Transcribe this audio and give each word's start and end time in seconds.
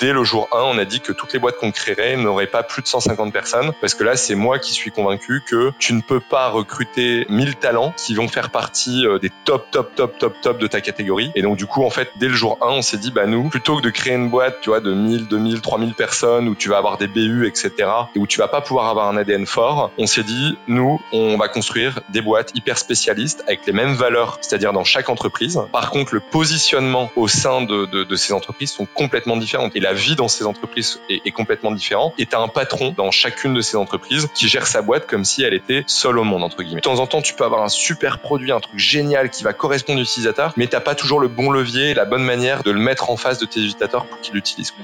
dès 0.00 0.12
le 0.12 0.24
jour 0.24 0.48
1, 0.52 0.56
on 0.62 0.78
a 0.78 0.84
dit 0.84 1.00
que 1.00 1.12
toutes 1.12 1.32
les 1.32 1.38
boîtes 1.38 1.56
qu'on 1.56 1.70
créerait 1.70 2.16
n'auraient 2.16 2.46
pas 2.46 2.62
plus 2.62 2.82
de 2.82 2.86
150 2.86 3.32
personnes, 3.32 3.72
parce 3.80 3.94
que 3.94 4.02
là, 4.02 4.16
c'est 4.16 4.34
moi 4.34 4.58
qui 4.58 4.72
suis 4.72 4.90
convaincu 4.90 5.42
que 5.46 5.72
tu 5.78 5.92
ne 5.92 6.00
peux 6.00 6.20
pas 6.20 6.48
recruter 6.48 7.26
1000 7.28 7.56
talents 7.56 7.92
qui 7.96 8.14
vont 8.14 8.28
faire 8.28 8.50
partie 8.50 9.06
euh, 9.06 9.18
des 9.18 9.30
top, 9.44 9.70
top, 9.70 9.94
top, 9.94 10.18
top, 10.18 10.40
top 10.40 10.58
de 10.58 10.66
ta 10.66 10.80
catégorie. 10.80 11.30
Et 11.34 11.42
donc, 11.42 11.56
du 11.56 11.66
coup, 11.66 11.84
en 11.84 11.90
fait, 11.90 12.10
dès 12.16 12.28
le 12.28 12.34
jour 12.34 12.58
1, 12.62 12.66
on 12.68 12.82
s'est 12.82 12.96
dit, 12.96 13.10
bah 13.10 13.26
nous, 13.26 13.48
plutôt 13.50 13.76
que 13.76 13.82
de 13.82 13.90
créer 13.90 14.14
une 14.14 14.30
boîte, 14.30 14.60
tu 14.62 14.70
vois, 14.70 14.80
de 14.80 14.92
1000, 14.92 15.28
2000, 15.28 15.60
3000 15.60 15.94
personnes 15.94 16.48
où 16.48 16.54
tu 16.54 16.70
vas 16.70 16.78
avoir 16.78 16.96
des 16.96 17.06
BU, 17.06 17.46
etc., 17.46 17.70
et 18.14 18.18
où 18.18 18.26
tu 18.26 18.38
vas 18.38 18.48
pas 18.48 18.62
pouvoir 18.62 18.88
avoir 18.88 19.08
un 19.08 19.16
ADN 19.16 19.44
fort, 19.44 19.92
on 19.98 20.06
s'est 20.06 20.22
dit, 20.22 20.56
nous, 20.66 21.00
on 21.12 21.36
va 21.36 21.48
construire 21.48 22.00
des 22.08 22.22
boîtes 22.22 22.52
hyper 22.54 22.78
spécialistes 22.78 23.42
avec 23.46 23.66
les 23.66 23.72
mêmes 23.72 23.94
valeurs, 23.94 24.38
c'est-à-dire 24.40 24.72
dans 24.72 24.84
chaque 24.84 25.10
entreprise. 25.10 25.60
Par 25.72 25.90
contre, 25.90 26.14
le 26.14 26.20
positionnement 26.20 27.10
au 27.16 27.28
sein 27.28 27.62
de, 27.62 27.84
de, 27.84 28.04
de 28.04 28.16
ces 28.16 28.32
entreprises 28.32 28.72
sont 28.72 28.86
complètement 28.86 29.36
la 29.80 29.89
vie 29.92 30.16
dans 30.16 30.28
ces 30.28 30.44
entreprises 30.44 31.00
est, 31.08 31.30
complètement 31.30 31.72
différente. 31.72 32.14
Et 32.18 32.26
tu 32.26 32.34
as 32.34 32.40
un 32.40 32.48
patron 32.48 32.94
dans 32.96 33.10
chacune 33.10 33.54
de 33.54 33.60
ces 33.60 33.76
entreprises 33.76 34.28
qui 34.34 34.48
gère 34.48 34.66
sa 34.66 34.82
boîte 34.82 35.06
comme 35.06 35.24
si 35.24 35.42
elle 35.42 35.54
était 35.54 35.84
seule 35.86 36.18
au 36.18 36.24
monde. 36.24 36.50
De 36.58 36.80
temps 36.80 36.98
en 36.98 37.06
temps, 37.06 37.22
tu 37.22 37.34
peux 37.34 37.44
avoir 37.44 37.62
un 37.62 37.68
super 37.68 38.18
produit, 38.18 38.52
un 38.52 38.60
truc 38.60 38.78
génial 38.78 39.30
qui 39.30 39.44
va 39.44 39.52
correspondre 39.52 40.00
aux 40.00 40.04
utilisateurs, 40.04 40.52
mais 40.56 40.66
t'as 40.66 40.80
pas 40.80 40.94
toujours 40.94 41.20
le 41.20 41.28
bon 41.28 41.50
levier, 41.50 41.94
la 41.94 42.04
bonne 42.04 42.24
manière 42.24 42.62
de 42.62 42.70
le 42.70 42.80
mettre 42.80 43.10
en 43.10 43.16
face 43.16 43.38
de 43.38 43.46
tes 43.46 43.60
utilisateurs 43.60 44.06
pour 44.06 44.20
qu'ils 44.20 44.34
l'utilisent. 44.34 44.74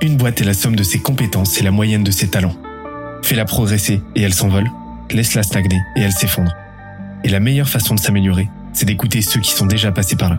Une 0.00 0.16
boîte 0.16 0.40
est 0.40 0.44
la 0.44 0.54
somme 0.54 0.76
de 0.76 0.82
ses 0.82 1.00
compétences 1.00 1.58
et 1.58 1.64
la 1.64 1.70
moyenne 1.70 2.04
de 2.04 2.10
ses 2.10 2.28
talents. 2.28 2.54
Fais-la 3.22 3.44
progresser 3.44 4.00
et 4.14 4.22
elle 4.22 4.34
s'envole. 4.34 4.70
Laisse-la 5.10 5.42
stagner 5.42 5.80
et 5.96 6.02
elle 6.02 6.12
s'effondre. 6.12 6.52
Et 7.24 7.28
la 7.28 7.40
meilleure 7.40 7.68
façon 7.68 7.94
de 7.94 8.00
s'améliorer, 8.00 8.48
c'est 8.72 8.84
d'écouter 8.84 9.22
ceux 9.22 9.40
qui 9.40 9.50
sont 9.50 9.66
déjà 9.66 9.90
passés 9.90 10.16
par 10.16 10.30
là. 10.30 10.38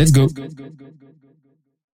Let's 0.00 0.12
go. 0.12 0.26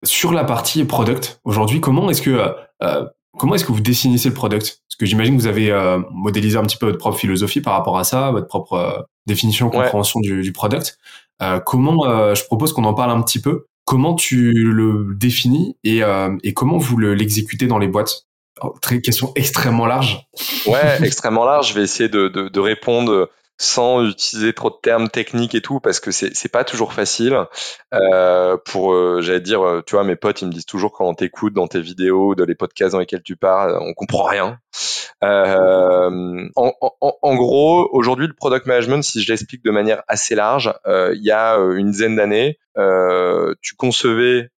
Sur 0.05 0.33
la 0.33 0.45
partie 0.45 0.85
product, 0.85 1.41
aujourd'hui, 1.45 1.81
comment 1.81 2.09
est-ce 2.09 2.23
que 2.23 2.31
euh, 2.31 2.49
euh, 2.83 3.05
comment 3.37 3.57
est-ce 3.57 3.65
que 3.65 3.73
vous 3.73 3.81
définissez 3.81 4.29
le 4.29 4.35
product? 4.35 4.81
Parce 4.89 4.97
que 4.97 5.07
j'imagine 5.07 5.37
que 5.37 5.41
vous 5.41 5.49
avez 5.49 5.73
euh, 5.73 5.99
modélisé 6.13 6.57
un 6.57 6.63
petit 6.63 6.77
peu 6.77 6.87
votre 6.87 6.99
propre 6.99 7.19
philosophie 7.19 7.61
par 7.61 7.73
rapport 7.73 7.99
à 7.99 8.05
ça, 8.05 8.31
votre 8.31 8.47
propre 8.47 8.75
euh, 8.75 9.03
définition, 9.27 9.71
compréhension 9.71 10.21
du, 10.21 10.43
du, 10.43 10.53
product. 10.53 10.99
Euh, 11.43 11.59
comment 11.59 12.35
Je 12.35 12.45
propose 12.45 12.73
qu'on 12.73 12.85
en 12.85 12.95
parle 12.95 13.11
un 13.11 13.21
petit 13.23 13.41
peu. 13.41 13.67
Comment 13.85 14.15
tu 14.15 14.53
le 14.53 15.15
définis 15.15 15.77
et, 15.83 16.03
et 16.43 16.55
comment 16.55 16.79
vous 16.79 16.99
l'exécutez 16.99 17.67
dans 17.67 17.79
les 17.79 17.89
boîtes? 17.89 18.27
Très 18.81 19.01
question 19.01 19.33
extrêmement 19.35 19.87
large. 19.87 20.27
Ouais, 20.67 20.99
extrêmement 21.03 21.45
large. 21.45 21.71
Je 21.71 21.75
vais 21.75 21.83
essayer 21.83 22.09
de, 22.09 22.29
de, 22.29 22.49
de 22.49 22.61
répondre 22.61 23.29
sans 23.59 24.05
utiliser 24.07 24.53
trop 24.53 24.71
de 24.71 24.77
termes 24.83 25.09
techniques 25.09 25.55
et 25.55 25.61
tout 25.61 25.81
parce 25.81 26.01
que 26.01 26.11
c'est 26.11 26.49
pas 26.51 26.65
toujours 26.65 26.93
facile. 26.93 27.39
Euh, 27.95 28.57
pour 28.65 28.93
euh, 28.93 29.21
j'allais 29.23 29.41
dire 29.41 29.67
euh, 29.67 29.83
tu 29.87 29.95
vois 29.95 30.05
mes 30.05 30.17
potes 30.17 30.43
ils 30.43 30.49
me 30.49 30.53
disent 30.53 30.67
toujours 30.67 30.93
quand 30.93 31.07
on 31.07 31.15
t'écoute 31.15 31.55
dans 31.55 31.67
tes 31.67 31.81
vidéos 31.81 32.35
dans 32.35 32.45
les 32.45 32.55
podcasts 32.55 32.93
dans 32.93 32.99
lesquels 32.99 33.23
tu 33.23 33.37
parles 33.37 33.79
on 33.81 33.95
comprend 33.95 34.25
rien. 34.25 34.59
Euh, 35.25 36.49
en, 36.57 36.73
en, 36.81 37.19
en, 37.23 37.35
gros 37.37 37.89
aujourd'hui 37.93 38.27
le 38.27 38.35
product 38.35 38.67
management 38.67 39.03
si 39.03 39.23
je 39.23 39.29
l'explique 39.33 39.65
de 39.65 39.71
manière 39.71 40.03
assez 40.09 40.35
large 40.35 40.75
euh, 40.87 41.15
il 41.17 41.25
y 41.25 41.31
a 41.31 41.57
une 41.57 41.91
dizaine 41.91 42.17
d'années 42.17 42.59
tu 43.63 43.75
concevais 43.77 44.51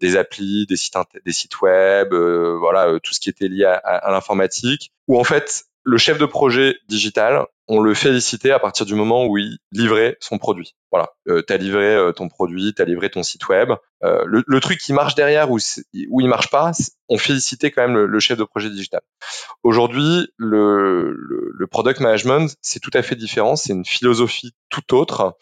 des 0.00 0.16
applis 0.16 0.66
des 0.66 0.76
sites 0.76 0.94
des 1.24 1.32
sites 1.32 1.60
web 1.60 2.14
voilà 2.14 3.00
tout 3.02 3.12
ce 3.12 3.18
qui 3.18 3.28
était 3.28 3.48
lié 3.48 3.64
à, 3.64 3.74
à 3.74 4.12
l'informatique 4.12 4.92
où 5.08 5.18
en 5.18 5.24
fait 5.24 5.64
le 5.84 5.98
chef 5.98 6.18
de 6.18 6.26
projet 6.26 6.76
digital, 6.88 7.46
on 7.72 7.78
le 7.78 7.94
félicitait 7.94 8.50
à 8.50 8.58
partir 8.58 8.84
du 8.84 8.96
moment 8.96 9.26
où 9.26 9.38
il 9.38 9.58
livrait 9.70 10.16
son 10.18 10.38
produit. 10.38 10.74
Voilà, 10.90 11.10
euh, 11.28 11.40
tu 11.46 11.52
as 11.52 11.56
livré 11.56 11.94
euh, 11.94 12.10
ton 12.10 12.28
produit, 12.28 12.74
tu 12.74 12.82
as 12.82 12.84
livré 12.84 13.10
ton 13.10 13.22
site 13.22 13.48
web. 13.48 13.70
Euh, 14.02 14.24
le, 14.26 14.60
truc 14.60 14.80
qui 14.80 14.92
marche 14.92 15.14
derrière 15.14 15.52
ou 15.52 15.58
où 16.08 16.20
il 16.20 16.26
marche 16.28 16.50
pas, 16.50 16.72
on 17.08 17.16
félicitait 17.16 17.70
quand 17.70 17.86
même 17.86 17.96
le, 17.96 18.20
chef 18.20 18.36
de 18.36 18.42
projet 18.42 18.70
digital. 18.70 19.02
Aujourd'hui, 19.62 20.28
le, 20.36 21.14
le, 21.14 21.66
product 21.68 22.00
management, 22.00 22.52
c'est 22.60 22.80
tout 22.80 22.90
à 22.92 23.02
fait 23.02 23.14
différent. 23.14 23.54
C'est 23.54 23.72
une 23.72 23.84
philosophie 23.84 24.52
tout 24.68 24.96
autre. 24.96 25.36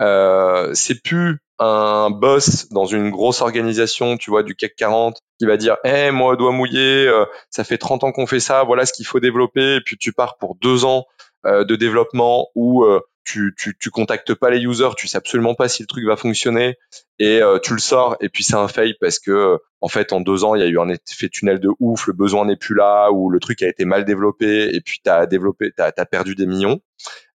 Euh, 0.00 0.70
c'est 0.72 1.02
plus 1.02 1.38
un 1.58 2.10
boss 2.10 2.68
dans 2.70 2.86
une 2.86 3.10
grosse 3.10 3.42
organisation, 3.42 4.16
tu 4.16 4.30
vois, 4.30 4.42
du 4.42 4.56
CAC 4.56 4.74
40, 4.76 5.18
qui 5.38 5.46
va 5.46 5.56
dire, 5.56 5.76
eh, 5.84 6.10
moi, 6.10 6.36
doigt 6.36 6.50
mouillé, 6.50 7.06
euh, 7.06 7.26
ça 7.50 7.62
fait 7.62 7.78
30 7.78 8.04
ans 8.04 8.12
qu'on 8.12 8.26
fait 8.26 8.40
ça, 8.40 8.64
voilà 8.64 8.86
ce 8.86 8.92
qu'il 8.92 9.06
faut 9.06 9.20
développer, 9.20 9.76
et 9.76 9.80
puis 9.80 9.96
tu 9.96 10.12
pars 10.12 10.36
pour 10.38 10.56
deux 10.56 10.84
ans 10.84 11.04
de 11.44 11.76
développement 11.76 12.48
où 12.54 12.84
euh, 12.84 13.00
tu, 13.24 13.54
tu, 13.56 13.76
tu 13.78 13.90
contactes 13.90 14.34
pas 14.34 14.50
les 14.50 14.60
users, 14.60 14.90
tu 14.96 15.08
sais 15.08 15.16
absolument 15.16 15.54
pas 15.54 15.68
si 15.68 15.82
le 15.82 15.86
truc 15.86 16.04
va 16.04 16.16
fonctionner, 16.16 16.76
et 17.18 17.40
tu 17.62 17.72
le 17.72 17.80
sors, 17.80 18.16
et 18.20 18.28
puis 18.28 18.44
c'est 18.44 18.56
un 18.56 18.68
fail 18.68 18.94
parce 19.00 19.18
que, 19.18 19.58
en 19.80 19.88
fait, 19.88 20.12
en 20.12 20.20
deux 20.20 20.44
ans, 20.44 20.54
il 20.54 20.60
y 20.60 20.64
a 20.64 20.68
eu 20.68 20.78
un 20.78 20.90
effet 20.90 21.30
tunnel 21.30 21.58
de 21.58 21.70
ouf, 21.80 22.06
le 22.06 22.12
besoin 22.12 22.44
n'est 22.44 22.56
plus 22.56 22.74
là, 22.74 23.10
ou 23.12 23.30
le 23.30 23.40
truc 23.40 23.62
a 23.62 23.68
été 23.68 23.86
mal 23.86 24.04
développé, 24.04 24.74
et 24.74 24.80
puis 24.82 25.00
tu 25.02 25.10
as 25.10 25.24
développé, 25.24 25.72
t'as 25.74 25.90
as 25.96 26.06
perdu 26.06 26.34
des 26.34 26.44
millions. 26.44 26.80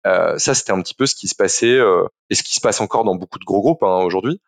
Euh, 0.06 0.38
ça, 0.38 0.54
c'était 0.54 0.72
un 0.72 0.80
petit 0.82 0.94
peu 0.94 1.06
ce 1.06 1.14
qui 1.14 1.26
se 1.26 1.34
passait 1.34 1.78
euh, 1.78 2.04
et 2.30 2.36
ce 2.36 2.44
qui 2.44 2.54
se 2.54 2.60
passe 2.60 2.80
encore 2.80 3.04
dans 3.04 3.16
beaucoup 3.16 3.40
de 3.40 3.44
gros 3.44 3.60
groupes 3.60 3.82
hein, 3.82 4.02
aujourd'hui. 4.04 4.40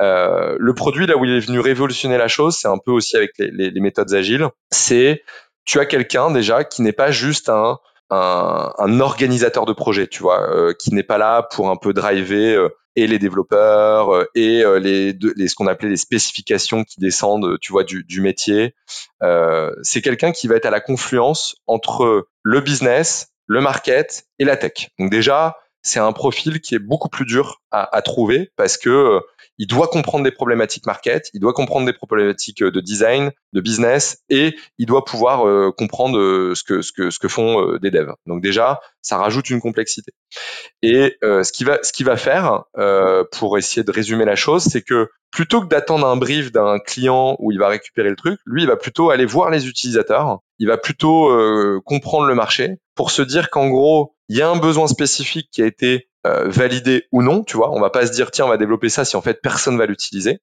Euh, 0.00 0.56
le 0.58 0.74
produit, 0.74 1.06
là 1.06 1.16
où 1.18 1.24
il 1.24 1.32
est 1.32 1.40
venu 1.40 1.60
révolutionner 1.60 2.16
la 2.16 2.28
chose, 2.28 2.56
c'est 2.58 2.68
un 2.68 2.78
peu 2.78 2.90
aussi 2.90 3.16
avec 3.16 3.32
les, 3.38 3.50
les, 3.50 3.70
les 3.70 3.80
méthodes 3.80 4.12
agiles. 4.14 4.48
C'est 4.70 5.22
tu 5.64 5.78
as 5.78 5.86
quelqu'un 5.86 6.30
déjà 6.30 6.64
qui 6.64 6.80
n'est 6.80 6.92
pas 6.92 7.10
juste 7.10 7.50
un, 7.50 7.78
un, 8.12 9.00
organisateur 9.00 9.64
de 9.64 9.72
projet, 9.72 10.06
tu 10.06 10.22
vois, 10.22 10.42
euh, 10.50 10.74
qui 10.78 10.94
n'est 10.94 11.02
pas 11.02 11.18
là 11.18 11.42
pour 11.42 11.70
un 11.70 11.76
peu 11.76 11.92
driver 11.92 12.56
euh, 12.56 12.68
et 12.94 13.06
les 13.06 13.18
développeurs 13.18 14.26
et 14.34 14.62
les, 14.80 15.14
les, 15.14 15.48
ce 15.48 15.54
qu'on 15.54 15.66
appelait 15.66 15.88
les 15.88 15.96
spécifications 15.96 16.84
qui 16.84 17.00
descendent, 17.00 17.58
tu 17.58 17.72
vois, 17.72 17.84
du, 17.84 18.04
du 18.04 18.20
métier. 18.20 18.74
c'est 19.82 20.02
quelqu'un 20.02 20.30
qui 20.32 20.46
va 20.46 20.56
être 20.56 20.66
à 20.66 20.70
la 20.70 20.80
confluence 20.80 21.56
entre 21.66 22.26
le 22.42 22.60
business, 22.60 23.28
le 23.46 23.62
market 23.62 24.26
et 24.38 24.44
la 24.44 24.58
tech. 24.58 24.90
Donc 24.98 25.10
déjà, 25.10 25.56
c'est 25.82 26.00
un 26.00 26.12
profil 26.12 26.60
qui 26.60 26.74
est 26.74 26.78
beaucoup 26.78 27.08
plus 27.08 27.24
dur 27.24 27.60
à, 27.70 27.96
à 27.96 28.02
trouver 28.02 28.52
parce 28.56 28.76
que 28.76 28.90
euh, 28.90 29.20
il 29.58 29.66
doit 29.66 29.88
comprendre 29.88 30.24
des 30.24 30.30
problématiques 30.30 30.86
market, 30.86 31.28
il 31.34 31.40
doit 31.40 31.52
comprendre 31.52 31.86
des 31.86 31.92
problématiques 31.92 32.62
euh, 32.62 32.70
de 32.70 32.80
design, 32.80 33.32
de 33.52 33.60
business 33.60 34.18
et 34.28 34.56
il 34.78 34.86
doit 34.86 35.04
pouvoir 35.04 35.46
euh, 35.46 35.72
comprendre 35.76 36.54
ce 36.54 36.62
que 36.62 36.82
ce 36.82 36.92
que 36.92 37.10
ce 37.10 37.18
que 37.18 37.28
font 37.28 37.76
des 37.78 37.90
devs. 37.90 38.14
Donc 38.26 38.42
déjà, 38.42 38.80
ça 39.02 39.18
rajoute 39.18 39.50
une 39.50 39.60
complexité. 39.60 40.12
Et 40.82 41.16
ce 41.22 41.52
qui 41.52 41.64
va 41.64 41.78
ce 41.82 41.92
qui 41.92 42.04
va 42.04 42.16
faire 42.16 42.64
pour 43.32 43.58
essayer 43.58 43.82
de 43.82 43.90
résumer 43.90 44.24
la 44.24 44.36
chose, 44.36 44.64
c'est 44.64 44.82
que 44.82 45.08
plutôt 45.30 45.62
que 45.62 45.66
d'attendre 45.66 46.06
un 46.06 46.16
brief 46.16 46.52
d'un 46.52 46.78
client 46.78 47.36
où 47.38 47.52
il 47.52 47.58
va 47.58 47.68
récupérer 47.68 48.10
le 48.10 48.16
truc, 48.16 48.38
lui 48.46 48.62
il 48.62 48.68
va 48.68 48.76
plutôt 48.76 49.10
aller 49.10 49.24
voir 49.24 49.50
les 49.50 49.66
utilisateurs, 49.66 50.40
il 50.62 50.68
va 50.68 50.78
plutôt 50.78 51.28
comprendre 51.84 52.26
le 52.26 52.36
marché 52.36 52.78
pour 52.94 53.10
se 53.10 53.20
dire 53.20 53.50
qu'en 53.50 53.68
gros 53.68 54.14
il 54.28 54.38
y 54.38 54.40
a 54.42 54.48
un 54.48 54.56
besoin 54.56 54.86
spécifique 54.86 55.48
qui 55.52 55.60
a 55.60 55.66
été 55.66 56.08
euh, 56.26 56.48
validé 56.48 57.04
ou 57.12 57.20
non, 57.20 57.42
tu 57.42 57.56
vois. 57.56 57.70
On 57.72 57.80
va 57.80 57.90
pas 57.90 58.06
se 58.06 58.12
dire 58.12 58.30
tiens 58.30 58.46
on 58.46 58.48
va 58.48 58.56
développer 58.56 58.88
ça 58.88 59.04
si 59.04 59.16
en 59.16 59.20
fait 59.20 59.42
personne 59.42 59.76
va 59.76 59.84
l'utiliser. 59.86 60.38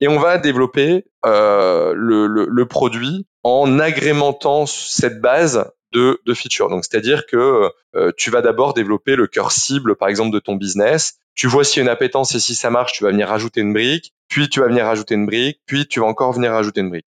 Et 0.00 0.08
on 0.08 0.18
va 0.18 0.38
développer 0.38 1.04
euh, 1.26 1.92
le, 1.94 2.26
le, 2.28 2.46
le, 2.48 2.66
produit 2.66 3.26
en 3.42 3.78
agrémentant 3.78 4.66
cette 4.66 5.20
base 5.20 5.70
de, 5.92 6.20
de 6.24 6.34
features. 6.34 6.68
Donc 6.68 6.84
c'est-à-dire 6.84 7.26
que 7.26 7.70
euh, 7.94 8.12
tu 8.16 8.30
vas 8.30 8.42
d'abord 8.42 8.74
développer 8.74 9.16
le 9.16 9.26
cœur 9.26 9.52
cible 9.52 9.96
par 9.96 10.08
exemple 10.08 10.32
de 10.32 10.38
ton 10.38 10.56
business. 10.56 11.18
Tu 11.34 11.46
vois 11.46 11.64
s'il 11.64 11.78
y 11.78 11.80
a 11.80 11.84
une 11.84 11.88
appétence 11.88 12.34
et 12.34 12.40
si 12.40 12.54
ça 12.54 12.70
marche, 12.70 12.92
tu 12.92 13.04
vas 13.04 13.10
venir 13.10 13.28
rajouter 13.28 13.60
une 13.60 13.72
brique 13.72 14.12
puis 14.30 14.48
tu 14.48 14.60
vas 14.60 14.68
venir 14.68 14.86
rajouter 14.86 15.16
une 15.16 15.26
brique, 15.26 15.60
puis 15.66 15.86
tu 15.86 16.00
vas 16.00 16.06
encore 16.06 16.32
venir 16.32 16.52
rajouter 16.52 16.80
une 16.80 16.88
brique. 16.88 17.06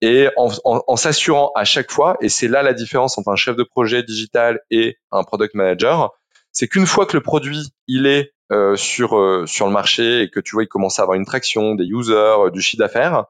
Et 0.00 0.28
en, 0.36 0.50
en, 0.64 0.82
en 0.86 0.96
s'assurant 0.96 1.52
à 1.54 1.64
chaque 1.64 1.92
fois, 1.92 2.16
et 2.20 2.28
c'est 2.28 2.48
là 2.48 2.62
la 2.62 2.72
différence 2.72 3.18
entre 3.18 3.28
un 3.28 3.36
chef 3.36 3.54
de 3.56 3.62
projet 3.62 4.02
digital 4.02 4.60
et 4.70 4.96
un 5.12 5.22
product 5.22 5.54
manager, 5.54 6.10
c'est 6.50 6.68
qu'une 6.68 6.86
fois 6.86 7.06
que 7.06 7.16
le 7.16 7.22
produit 7.22 7.72
il 7.86 8.06
est 8.06 8.32
euh, 8.50 8.74
sur 8.74 9.16
euh, 9.18 9.44
sur 9.46 9.66
le 9.66 9.72
marché 9.72 10.22
et 10.22 10.30
que 10.30 10.40
tu 10.40 10.56
vois 10.56 10.64
il 10.64 10.68
commence 10.68 10.98
à 10.98 11.02
avoir 11.02 11.16
une 11.16 11.26
traction, 11.26 11.74
des 11.74 11.84
users, 11.84 12.14
euh, 12.14 12.50
du 12.50 12.62
chiffre 12.62 12.82
d'affaires, 12.82 13.26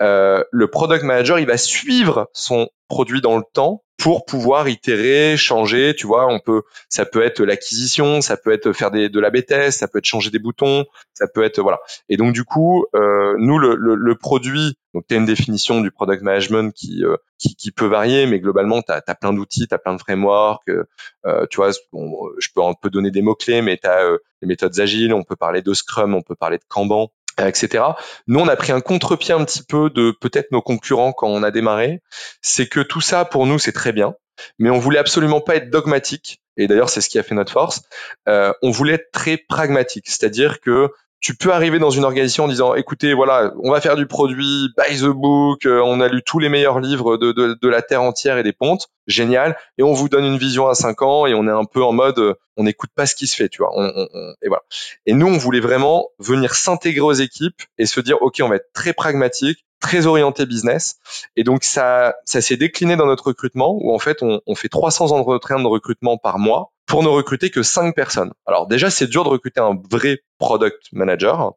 euh, 0.00 0.42
le 0.50 0.68
product 0.68 1.04
manager, 1.04 1.38
il 1.38 1.46
va 1.46 1.56
suivre 1.56 2.30
son 2.32 2.68
produit 2.88 3.20
dans 3.20 3.36
le 3.36 3.44
temps 3.52 3.84
pour 4.02 4.24
pouvoir 4.24 4.68
itérer, 4.68 5.36
changer, 5.36 5.94
tu 5.96 6.08
vois, 6.08 6.26
on 6.26 6.40
peut, 6.40 6.62
ça 6.88 7.06
peut 7.06 7.22
être 7.22 7.40
l'acquisition, 7.40 8.20
ça 8.20 8.36
peut 8.36 8.50
être 8.50 8.72
faire 8.72 8.90
des, 8.90 9.08
de 9.08 9.20
la 9.20 9.30
BTS, 9.30 9.70
ça 9.70 9.86
peut 9.86 9.98
être 9.98 10.04
changer 10.04 10.30
des 10.30 10.40
boutons, 10.40 10.86
ça 11.14 11.28
peut 11.28 11.44
être, 11.44 11.60
voilà. 11.60 11.78
Et 12.08 12.16
donc, 12.16 12.32
du 12.32 12.42
coup, 12.42 12.84
euh, 12.96 13.34
nous, 13.38 13.58
le, 13.58 13.76
le, 13.76 13.94
le, 13.94 14.14
produit, 14.16 14.76
donc 14.92 15.04
tu 15.08 15.14
as 15.14 15.18
une 15.18 15.24
définition 15.24 15.80
du 15.80 15.92
product 15.92 16.22
management 16.22 16.74
qui, 16.74 17.04
euh, 17.04 17.16
qui, 17.38 17.54
qui, 17.54 17.70
peut 17.70 17.86
varier, 17.86 18.26
mais 18.26 18.40
globalement, 18.40 18.82
tu 18.82 18.92
as, 18.92 19.14
plein 19.14 19.32
d'outils, 19.32 19.68
tu 19.68 19.74
as 19.74 19.78
plein 19.78 19.94
de 19.94 20.00
frameworks, 20.00 20.68
euh, 20.68 21.46
tu 21.48 21.58
vois, 21.58 21.70
je 21.70 21.78
peux, 21.92 22.60
on 22.60 22.74
donner 22.90 23.12
des 23.12 23.22
mots-clés, 23.22 23.62
mais 23.62 23.78
tu 23.78 23.86
as 23.86 24.04
euh, 24.04 24.18
les 24.40 24.48
méthodes 24.48 24.80
agiles, 24.80 25.14
on 25.14 25.22
peut 25.22 25.36
parler 25.36 25.62
de 25.62 25.72
Scrum, 25.74 26.14
on 26.14 26.22
peut 26.22 26.34
parler 26.34 26.58
de 26.58 26.64
Kanban, 26.68 27.12
etc. 27.38 27.84
Nous, 28.26 28.40
on 28.40 28.48
a 28.48 28.56
pris 28.56 28.72
un 28.72 28.80
contre-pied 28.80 29.34
un 29.34 29.44
petit 29.44 29.62
peu 29.62 29.90
de 29.90 30.12
peut-être 30.20 30.52
nos 30.52 30.62
concurrents 30.62 31.12
quand 31.12 31.28
on 31.28 31.42
a 31.42 31.50
démarré. 31.50 32.00
C'est 32.40 32.66
que 32.66 32.80
tout 32.80 33.00
ça, 33.00 33.24
pour 33.24 33.46
nous, 33.46 33.58
c'est 33.58 33.72
très 33.72 33.92
bien, 33.92 34.14
mais 34.58 34.70
on 34.70 34.78
voulait 34.78 34.98
absolument 34.98 35.40
pas 35.40 35.56
être 35.56 35.70
dogmatique. 35.70 36.40
Et 36.56 36.66
d'ailleurs, 36.66 36.90
c'est 36.90 37.00
ce 37.00 37.08
qui 37.08 37.18
a 37.18 37.22
fait 37.22 37.34
notre 37.34 37.52
force. 37.52 37.82
Euh, 38.28 38.52
on 38.62 38.70
voulait 38.70 38.94
être 38.94 39.10
très 39.12 39.36
pragmatique, 39.36 40.08
c'est-à-dire 40.08 40.60
que 40.60 40.90
tu 41.22 41.36
peux 41.36 41.52
arriver 41.52 41.78
dans 41.78 41.90
une 41.90 42.04
organisation 42.04 42.44
en 42.44 42.48
disant 42.48 42.74
écoutez 42.74 43.14
voilà 43.14 43.52
on 43.62 43.70
va 43.70 43.80
faire 43.80 43.96
du 43.96 44.06
produit 44.06 44.68
by 44.76 44.98
the 44.98 45.06
book 45.06 45.64
euh, 45.66 45.80
on 45.84 46.00
a 46.00 46.08
lu 46.08 46.20
tous 46.22 46.40
les 46.40 46.48
meilleurs 46.48 46.80
livres 46.80 47.16
de, 47.16 47.30
de, 47.30 47.56
de, 47.62 47.68
la 47.68 47.80
terre 47.80 48.02
entière 48.02 48.38
et 48.38 48.42
des 48.42 48.52
pontes. 48.52 48.88
Génial. 49.06 49.56
Et 49.78 49.82
on 49.82 49.92
vous 49.92 50.08
donne 50.08 50.24
une 50.24 50.36
vision 50.36 50.68
à 50.68 50.74
5 50.74 51.00
ans 51.02 51.26
et 51.26 51.34
on 51.34 51.46
est 51.46 51.52
un 51.52 51.64
peu 51.64 51.82
en 51.82 51.92
mode 51.92 52.18
euh, 52.18 52.34
on 52.56 52.64
n'écoute 52.64 52.90
pas 52.94 53.06
ce 53.06 53.14
qui 53.14 53.28
se 53.28 53.36
fait 53.36 53.48
tu 53.48 53.58
vois. 53.58 53.70
On, 53.74 53.92
on, 53.96 54.34
et 54.42 54.48
voilà. 54.48 54.62
Et 55.06 55.14
nous 55.14 55.28
on 55.28 55.38
voulait 55.38 55.60
vraiment 55.60 56.08
venir 56.18 56.54
s'intégrer 56.54 57.00
aux 57.00 57.12
équipes 57.12 57.62
et 57.78 57.86
se 57.86 58.00
dire 58.00 58.20
ok 58.20 58.40
on 58.42 58.48
va 58.48 58.56
être 58.56 58.72
très 58.74 58.92
pragmatique 58.92 59.64
très 59.80 60.06
orienté 60.06 60.46
business. 60.46 60.96
Et 61.36 61.44
donc 61.44 61.64
ça, 61.64 62.14
ça 62.24 62.40
s'est 62.40 62.56
décliné 62.56 62.96
dans 62.96 63.06
notre 63.06 63.28
recrutement 63.28 63.76
où 63.80 63.92
en 63.92 63.98
fait 63.98 64.22
on, 64.22 64.40
on 64.46 64.54
fait 64.54 64.68
300 64.68 65.10
entretiens 65.10 65.60
de 65.60 65.66
recrutement 65.66 66.18
par 66.18 66.38
mois 66.38 66.72
pour 66.92 67.02
ne 67.02 67.08
recruter 67.08 67.48
que 67.48 67.62
5 67.62 67.94
personnes. 67.96 68.34
Alors 68.44 68.66
déjà 68.66 68.90
c'est 68.90 69.06
dur 69.06 69.24
de 69.24 69.30
recruter 69.30 69.60
un 69.60 69.80
vrai 69.90 70.18
product 70.36 70.88
manager. 70.92 71.54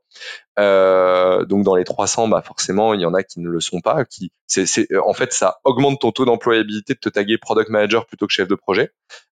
Euh, 0.57 1.43
donc 1.43 1.65
dans 1.65 1.75
les 1.75 1.83
300, 1.83 2.29
bah 2.29 2.41
forcément 2.41 2.93
il 2.93 3.01
y 3.01 3.05
en 3.05 3.13
a 3.13 3.21
qui 3.21 3.41
ne 3.41 3.49
le 3.49 3.59
sont 3.59 3.81
pas. 3.81 4.05
Qui, 4.05 4.31
c'est, 4.47 4.65
c'est, 4.65 4.87
en 4.97 5.11
fait 5.11 5.33
ça 5.33 5.57
augmente 5.65 5.99
ton 5.99 6.13
taux 6.13 6.23
d'employabilité 6.23 6.93
de 6.93 6.99
te 6.99 7.09
taguer 7.09 7.37
product 7.37 7.69
manager 7.69 8.05
plutôt 8.05 8.27
que 8.27 8.31
chef 8.31 8.47
de 8.47 8.55
projet. 8.55 8.91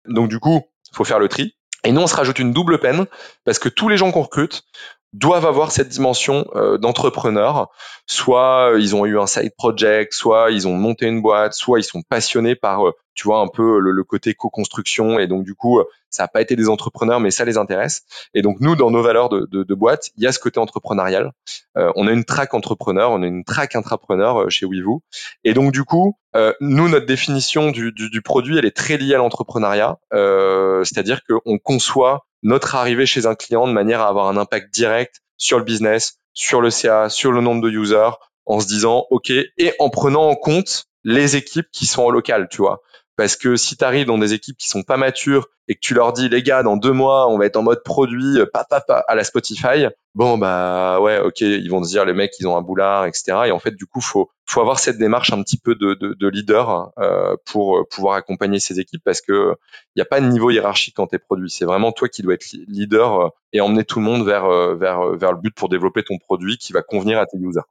Donc 0.07 0.29
du 0.29 0.39
coup 0.39 0.63
faut 0.93 1.03
faire 1.03 1.19
le 1.19 1.27
tri. 1.27 1.57
Et 1.85 1.91
nous, 1.93 2.01
on 2.01 2.07
se 2.07 2.15
rajoute 2.15 2.39
une 2.39 2.53
double 2.53 2.79
peine 2.79 3.07
parce 3.45 3.59
que 3.59 3.69
tous 3.69 3.89
les 3.89 3.97
gens 3.97 4.11
qu'on 4.13 4.23
recrute, 4.23 4.65
doivent 5.13 5.47
avoir 5.47 5.73
cette 5.73 5.89
dimension 5.89 6.47
euh, 6.55 6.79
d'entrepreneur. 6.79 7.71
Soit 8.07 8.73
euh, 8.73 8.81
ils 8.81 8.95
ont 8.95 9.07
eu 9.07 9.19
un 9.19 9.27
side 9.27 9.55
project, 9.57 10.13
soit 10.13 10.51
ils 10.51 10.69
ont 10.69 10.75
monté 10.75 11.07
une 11.07 11.23
boîte, 11.23 11.55
soit 11.55 11.81
ils 11.81 11.85
sont 11.85 12.03
passionnés 12.03 12.55
par, 12.55 12.87
euh, 12.87 12.93
tu 13.19 13.25
vois, 13.25 13.41
un 13.41 13.49
peu 13.49 13.81
le, 13.81 14.05
côté 14.05 14.33
co-construction. 14.35 15.19
Et 15.19 15.27
donc 15.27 15.43
du 15.45 15.57
coup, 15.57 15.83
ça 16.09 16.23
n'a 16.23 16.29
pas 16.29 16.41
été 16.41 16.55
des 16.55 16.69
entrepreneurs, 16.69 17.19
mais 17.19 17.33
ça 17.33 17.45
les 17.45 17.59
intéresse. 17.59 18.05
Et 18.33 18.43
donc 18.43 18.61
nous, 18.61 18.77
dans 18.77 18.93
nos 18.93 19.03
valeurs 19.03 19.29
de, 19.29 19.49
de, 19.51 19.65
de 19.65 19.75
boîte, 19.75 20.11
il 20.17 20.23
y 20.23 20.27
a 20.29 20.33
ce 20.33 20.39
côté 20.39 20.61
entrepreneurial. 20.61 21.33
on 21.75 22.07
a 22.07 22.13
une 22.13 22.25
track 22.25 22.55
entrepreneur, 22.55 23.11
on 23.11 23.23
a 23.23 23.27
une 23.27 23.45
track 23.45 23.75
intrapreneur 23.75 24.49
chez 24.51 24.67
WeVoo. 24.67 25.03
Et 25.43 25.53
donc 25.53 25.73
du 25.73 25.83
coup, 25.83 26.17
nous, 26.61 26.89
notre 26.89 27.07
définition 27.07 27.73
du, 27.73 27.91
du, 27.91 28.09
du, 28.09 28.23
produit, 28.23 28.57
elle 28.57 28.67
est 28.67 28.77
très 28.77 28.97
liée 28.97 29.15
à 29.15 29.19
l'entrepreneuriat. 29.19 29.99
C'est-à-dire 30.13 31.23
qu'on 31.25 31.59
conçoit 31.59 32.25
notre 32.45 32.77
arrivée 32.77 33.07
chez 33.07 33.27
un 33.27 33.35
client 33.35 33.67
de 33.67 33.73
manière 33.73 34.01
à 34.01 34.09
avoir 34.09 34.29
un 34.29 34.37
impact 34.37 34.73
direct 34.73 35.23
sur 35.37 35.59
le 35.59 35.65
business, 35.65 36.19
sur 36.35 36.61
le 36.61 36.71
CA, 36.71 37.09
sur 37.09 37.33
le 37.33 37.41
nombre 37.41 37.63
de 37.63 37.71
users, 37.71 38.11
en 38.47 38.61
se 38.61 38.67
disant 38.67 39.07
OK 39.11 39.31
et 39.31 39.75
en 39.79 39.91
prenant 39.91 40.29
en 40.29 40.37
compte 40.37 40.87
les 41.05 41.37
équipes 41.37 41.69
qui 41.73 41.87
sont 41.87 42.03
en 42.03 42.11
local, 42.11 42.49
tu 42.51 42.59
vois. 42.59 42.83
Parce 43.19 43.35
que 43.35 43.57
si 43.57 43.77
tu 43.77 43.85
arrives 43.85 44.07
dans 44.07 44.17
des 44.17 44.33
équipes 44.33 44.57
qui 44.57 44.69
sont 44.69 44.85
pas 44.85 44.97
matures 44.97 45.49
et 45.67 45.75
que 45.75 45.81
tu 45.81 45.93
leur 45.93 46.13
dis 46.13 46.29
les 46.29 46.41
gars 46.41 46.63
dans 46.63 46.77
deux 46.77 46.93
mois 46.93 47.29
on 47.29 47.37
va 47.37 47.47
être 47.47 47.57
en 47.57 47.65
mode 47.65 47.83
produit 47.83 48.39
euh, 48.39 48.47
pa, 48.47 48.65
pa, 48.65 48.81
pa, 48.81 49.05
à 49.09 49.17
la 49.17 49.25
Spotify, 49.25 49.89
bon 50.15 50.39
bah 50.39 51.01
ouais 51.01 51.19
ok 51.19 51.41
ils 51.41 51.69
vont 51.69 51.83
se 51.83 51.91
dire 51.91 52.05
les 52.05 52.13
mecs 52.13 52.31
ils 52.39 52.47
ont 52.47 52.57
un 52.57 52.63
boulard 52.63 53.07
etc. 53.07 53.39
Et 53.47 53.51
en 53.51 53.59
fait 53.59 53.73
du 53.73 53.87
coup 53.87 54.01
faut 54.01 54.31
faut 54.47 54.61
avoir 54.61 54.79
cette 54.79 54.99
démarche 54.99 55.33
un 55.33 55.43
petit 55.43 55.59
peu 55.59 55.75
de, 55.75 55.95
de, 55.95 56.15
de 56.15 56.29
leader 56.29 56.93
euh, 57.01 57.35
pour 57.45 57.89
pouvoir 57.91 58.15
accompagner 58.15 58.61
ces 58.61 58.79
équipes 58.79 59.03
parce 59.05 59.21
que 59.21 59.57
il 59.97 59.99
n'y 59.99 60.03
a 60.03 60.07
pas 60.07 60.21
de 60.21 60.27
niveau 60.27 60.51
hiérarchique 60.51 60.95
quand 60.97 61.09
t'es 61.09 61.19
produit. 61.19 61.51
C'est 61.51 61.65
vraiment 61.65 61.91
toi 61.91 62.09
qui 62.09 62.23
dois 62.23 62.35
être 62.35 62.47
leader 62.69 63.21
euh, 63.21 63.29
et 63.53 63.61
emmener 63.61 63.83
tout 63.83 63.99
le 63.99 64.05
monde 64.05 64.25
vers 64.25 64.45
euh, 64.45 64.77
vers 64.77 65.17
vers 65.17 65.33
le 65.33 65.41
but 65.41 65.53
pour 65.53 65.69
développer 65.69 66.05
ton 66.05 66.19
produit 66.19 66.57
qui 66.57 66.73
va 66.73 66.83
convenir 66.83 67.19
à 67.19 67.27
tes 67.27 67.37
users. 67.37 67.67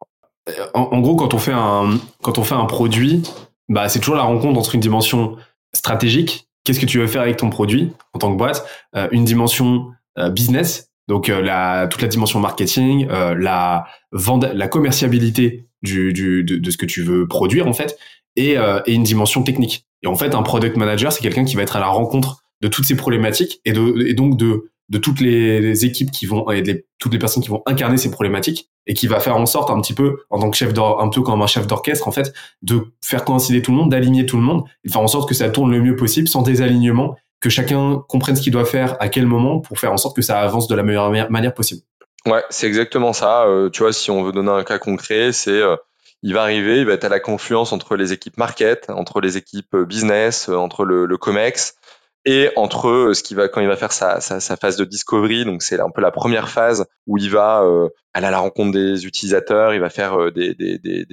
En, 0.74 0.82
en 0.82 1.00
gros 1.00 1.16
quand 1.16 1.34
on 1.34 1.40
fait 1.40 1.54
un 1.54 1.98
quand 2.22 2.38
on 2.38 2.44
fait 2.44 2.56
un 2.56 2.66
produit 2.66 3.24
bah, 3.69 3.90
c'est 3.90 4.00
toujours 4.00 4.16
la 4.16 4.24
rencontre 4.24 4.60
entre 4.60 4.75
une 4.75 4.81
dimension 4.81 5.38
stratégique, 5.74 6.48
qu'est-ce 6.64 6.80
que 6.80 6.86
tu 6.86 7.00
veux 7.00 7.08
faire 7.08 7.22
avec 7.22 7.38
ton 7.38 7.50
produit 7.50 7.94
en 8.14 8.19
tant 8.19 8.31
que 8.31 8.38
boîte, 8.38 8.66
euh, 8.96 9.08
une 9.12 9.25
dimension 9.25 9.92
euh, 10.18 10.30
business, 10.30 10.90
donc 11.08 11.30
euh, 11.30 11.42
la, 11.42 11.88
toute 11.88 12.02
la 12.02 12.08
dimension 12.08 12.40
marketing, 12.40 13.08
la 13.08 13.86
vente, 14.12 14.46
la 14.54 14.68
commerciabilité 14.68 15.68
du, 15.81 16.12
du, 16.12 16.44
de, 16.44 16.58
de, 16.58 16.72
ce 16.72 16.78
que 16.78 16.86
tu 16.86 17.02
veux 17.04 17.28
produire 17.28 17.68
en 17.68 17.74
fait, 17.74 17.98
et, 18.36 18.56
et 18.86 18.94
une 18.94 19.04
dimension 19.04 19.44
technique. 19.44 19.88
Et 20.04 20.08
en 20.08 20.16
fait, 20.16 20.36
un 20.36 20.44
product 20.44 20.78
manager, 20.78 21.12
c'est 21.12 21.22
quelqu'un 21.22 21.46
qui 21.46 21.56
va 21.56 21.63
être 21.63 21.75
à 21.75 21.80
la 21.80 21.88
rencontre 21.88 22.42
de 22.62 22.68
toutes 22.68 22.86
ces 22.86 22.96
problématiques 22.96 23.62
et, 23.66 23.72
de, 23.72 24.06
et 24.06 24.13
donc 24.13 24.38
de 24.38 24.70
de 24.89 24.98
toutes 24.98 25.19
les, 25.19 25.86
équipes 25.86 26.12
qui 26.12 26.25
vont 26.25 26.50
et 26.50 26.62
de 26.62 26.86
toutes 27.00 27.13
les 27.13 27.19
personnes 27.19 27.44
qui 27.44 27.50
vont 27.50 27.62
incarner 27.66 27.98
ces 27.98 28.10
problématiques 28.10 28.69
et 28.86 28.94
qui 28.94 29.07
va 29.07 29.19
faire 29.19 29.36
en 29.36 29.45
sorte 29.45 29.69
un 29.69 29.80
petit 29.81 29.94
peu 29.94 30.19
en 30.30 30.39
tant 30.39 30.50
que 30.50 30.57
chef 30.57 30.72
un 30.78 31.10
peu 31.10 31.22
comme 31.22 31.42
un 31.42 31.48
chef 31.48 31.68
d'orchestre 31.68 32.07
en 32.07 32.12
fait 32.12 32.34
de 32.62 32.86
faire 33.04 33.25
coïncider 33.25 33.62
tout 33.62 33.72
le 33.72 33.78
monde 33.78 33.92
d'aligner 33.92 34.25
tout 34.25 34.38
le 34.38 34.44
monde 34.44 34.63
et 34.84 34.88
de 34.88 34.94
faire 34.94 35.01
en 35.01 35.07
sorte 35.07 35.28
que 35.28 35.36
ça 35.36 35.50
tourne 35.50 35.72
le 35.72 35.81
mieux 35.81 35.95
possible 35.95 36.28
sans 36.28 36.42
désalignement 36.42 37.16
que 37.42 37.50
chacun 37.50 38.01
comprenne 38.07 38.36
ce 38.36 38.42
qu'il 38.42 38.54
doit 38.54 38.66
faire 38.66 38.95
à 39.00 39.10
quel 39.10 39.28
moment 39.28 39.60
pour 39.60 39.78
faire 39.80 39.92
en 39.92 39.98
sorte 39.98 40.16
que 40.16 40.22
ça 40.22 40.39
avance 40.39 40.68
de 40.68 40.75
la 40.75 40.84
meilleure 40.84 41.12
manière 41.12 41.54
possible. 41.54 41.81
Ouais 42.25 42.44
c'est 42.50 42.68
exactement 42.68 43.13
ça 43.13 43.44
euh, 43.45 43.69
tu 43.69 43.84
vois 43.84 43.94
si 43.94 44.10
on 44.10 44.24
veut 44.24 44.31
donner 44.31 44.51
un 44.51 44.63
cas 44.63 44.80
concret 44.80 45.31
c'est 45.34 45.51
euh, 45.51 45.75
il 46.24 46.34
va 46.34 46.42
arriver, 46.42 46.80
il 46.80 46.86
va 46.86 46.94
être 46.94 47.04
à 47.04 47.10
la 47.10 47.19
confluence 47.19 47.72
entre 47.72 47.95
les 47.95 48.12
équipes 48.12 48.38
market, 48.38 48.89
entre 48.89 49.22
les 49.22 49.38
équipes 49.38 49.75
euh, 49.75 49.86
business, 49.86 50.50
entre 50.50 50.84
le, 50.84 51.06
le 51.06 51.18
COMEX, 51.18 51.75
et 52.27 52.51
entre 52.57 52.89
euh, 52.89 53.13
ce 53.13 53.24
qui 53.24 53.35
va 53.35 53.47
quand 53.47 53.62
il 53.62 53.69
va 53.69 53.77
faire 53.77 53.94
sa, 53.94 54.19
sa, 54.19 54.41
sa 54.41 54.57
phase 54.57 54.75
de 54.75 54.83
discovery, 54.83 55.45
donc 55.45 55.63
c'est 55.63 55.79
un 55.79 55.89
peu 55.89 56.01
la 56.01 56.12
première 56.12 56.50
phase 56.50 56.85
où 57.07 57.18
il 57.18 57.29
va 57.29 57.63
euh, 57.63 57.88
aller 58.13 58.27
à 58.27 58.31
la 58.31 58.39
rencontre 58.39 58.74
des 58.74 59.06
utilisateurs, 59.06 59.74
il 59.74 59.79
va 59.79 59.89
faire 59.89 60.21
euh, 60.21 60.29
des, 60.29 60.53
des, 60.53 60.77
des, 60.77 61.06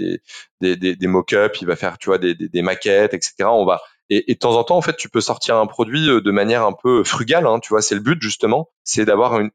des, 0.61 0.76
des, 0.76 0.96
des 0.96 1.06
mock-ups, 1.06 1.61
il 1.61 1.69
va 1.69 1.76
faire 1.76 1.99
tu 1.99 2.08
vois 2.08 2.19
des, 2.19 2.34
des, 2.34 2.49
des 2.49 2.62
maquettes, 2.62 3.14
etc. 3.14 3.44
On 3.44 3.64
va 3.64 3.80
et, 4.11 4.33
et, 4.33 4.35
de 4.35 4.38
temps 4.38 4.56
en 4.56 4.64
temps, 4.64 4.76
en 4.76 4.83
fait, 4.83 4.97
tu 4.97 5.09
peux 5.09 5.21
sortir 5.21 5.56
un 5.56 5.66
produit 5.66 6.09
de 6.09 6.30
manière 6.30 6.66
un 6.66 6.75
peu 6.75 7.04
frugale. 7.04 7.47
Hein, 7.47 7.59
tu 7.61 7.71
vois, 7.71 7.80
c'est 7.80 7.94
le 7.94 8.02
but 8.02 8.21
justement, 8.21 8.68
c'est 8.83 9.06
d'avoir 9.06 9.35
un, 9.35 9.49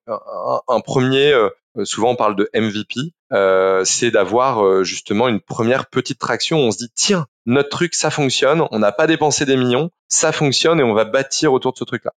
un, 0.67 0.79
premier. 0.79 1.35
souvent, 1.83 2.11
on 2.11 2.15
parle 2.15 2.35
de 2.35 2.49
MVP. 2.55 3.13
Euh, 3.31 3.83
c'est 3.83 4.09
d'avoir 4.09 4.83
justement 4.83 5.27
une 5.27 5.39
première 5.39 5.85
petite 5.85 6.17
traction. 6.17 6.57
On 6.57 6.71
se 6.71 6.77
dit 6.77 6.89
tiens, 6.95 7.27
notre 7.49 7.69
truc, 7.69 7.95
ça 7.95 8.11
fonctionne, 8.11 8.63
on 8.69 8.79
n'a 8.79 8.91
pas 8.91 9.07
dépensé 9.07 9.43
des 9.45 9.57
millions, 9.57 9.89
ça 10.07 10.31
fonctionne 10.31 10.79
et 10.79 10.83
on 10.83 10.93
va 10.93 11.05
bâtir 11.05 11.51
autour 11.51 11.73
de 11.73 11.77
ce 11.77 11.83
truc-là. 11.83 12.13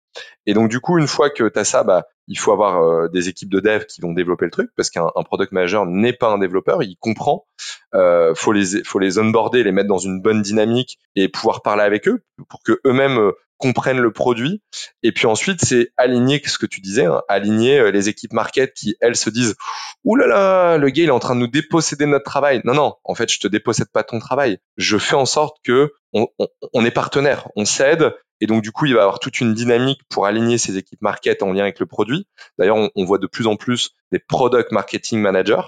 Et 0.46 0.54
donc, 0.54 0.70
du 0.70 0.80
coup, 0.80 0.98
une 0.98 1.08
fois 1.08 1.30
que 1.30 1.48
tu 1.48 1.60
as 1.60 1.64
ça, 1.64 1.84
bah, 1.84 2.08
il 2.28 2.38
faut 2.38 2.52
avoir 2.52 2.82
euh, 2.82 3.08
des 3.10 3.30
équipes 3.30 3.50
de 3.50 3.60
dev 3.60 3.86
qui 3.86 4.02
vont 4.02 4.14
développer 4.14 4.46
le 4.46 4.52
truc 4.52 4.72
parce 4.76 4.90
qu'un 4.90 5.10
product 5.26 5.52
manager 5.52 5.86
n'est 5.86 6.14
pas 6.14 6.30
un 6.30 6.38
développeur, 6.38 6.84
il 6.84 6.96
comprend. 6.98 7.46
Euh, 7.94 8.34
faut 8.36 8.52
les 8.52 8.84
faut 8.84 9.00
les 9.00 9.20
onboarder, 9.20 9.64
les 9.64 9.72
mettre 9.72 9.90
dans 9.90 9.98
une 9.98 10.22
bonne 10.22 10.42
dynamique 10.42 10.98
et 11.16 11.28
pouvoir 11.28 11.62
parler 11.62 11.84
avec 11.84 12.08
eux 12.08 12.24
pour 12.50 12.62
que 12.64 12.80
eux-mêmes 12.86 13.20
euh, 13.20 13.32
comprennent 13.58 14.00
le 14.00 14.12
produit. 14.12 14.62
Et 15.04 15.12
puis 15.12 15.28
ensuite, 15.28 15.64
c'est 15.64 15.92
aligner 15.98 16.42
ce 16.46 16.58
que 16.58 16.66
tu 16.66 16.82
disais, 16.82 17.06
hein, 17.06 17.22
aligner 17.28 17.80
euh, 17.80 17.92
les 17.92 18.10
équipes 18.10 18.34
market 18.34 18.74
qui 18.74 18.96
elles 19.02 19.16
se 19.16 19.30
disent 19.30 19.56
ouh 20.04 20.16
là 20.16 20.28
là, 20.28 20.78
le 20.78 20.90
gars 20.90 21.04
il 21.04 21.10
est 21.10 21.12
en 21.12 21.20
train 21.20 21.36
de 21.36 21.42
nous 21.42 21.48
déposséder 21.48 22.06
de 22.06 22.12
notre 22.12 22.26
travail. 22.26 22.62
Non 22.64 22.74
non, 22.74 22.96
en 23.04 23.14
fait 23.14 23.32
je 23.32 23.40
te 23.40 23.48
dépossède 23.48 23.92
pas 23.92 24.04
ton 24.04 24.20
travail. 24.20 24.58
Je 24.78 24.98
fais 24.98 25.16
en 25.16 25.26
sorte 25.26 25.58
que 25.64 25.94
on, 26.14 26.28
on, 26.40 26.48
on 26.74 26.86
est 26.86 26.92
partenaire, 26.92 27.50
on 27.56 27.66
s'aide 27.66 28.14
et 28.42 28.48
donc, 28.48 28.64
du 28.64 28.72
coup, 28.72 28.88
il 28.88 28.96
va 28.96 29.04
avoir 29.04 29.20
toute 29.20 29.40
une 29.40 29.54
dynamique 29.54 30.02
pour 30.10 30.26
aligner 30.26 30.58
ses 30.58 30.76
équipes 30.78 31.02
market 31.02 31.44
en 31.44 31.54
lien 31.54 31.62
avec 31.62 31.80
le 31.80 31.86
produit. 31.86 32.28
D'ailleurs, 32.58 32.90
on, 32.96 33.06
voit 33.06 33.20
de 33.20 33.28
plus 33.28 33.46
en 33.46 33.56
plus 33.56 33.92
des 34.12 34.18
product 34.18 34.72
marketing 34.72 35.22
managers. 35.22 35.62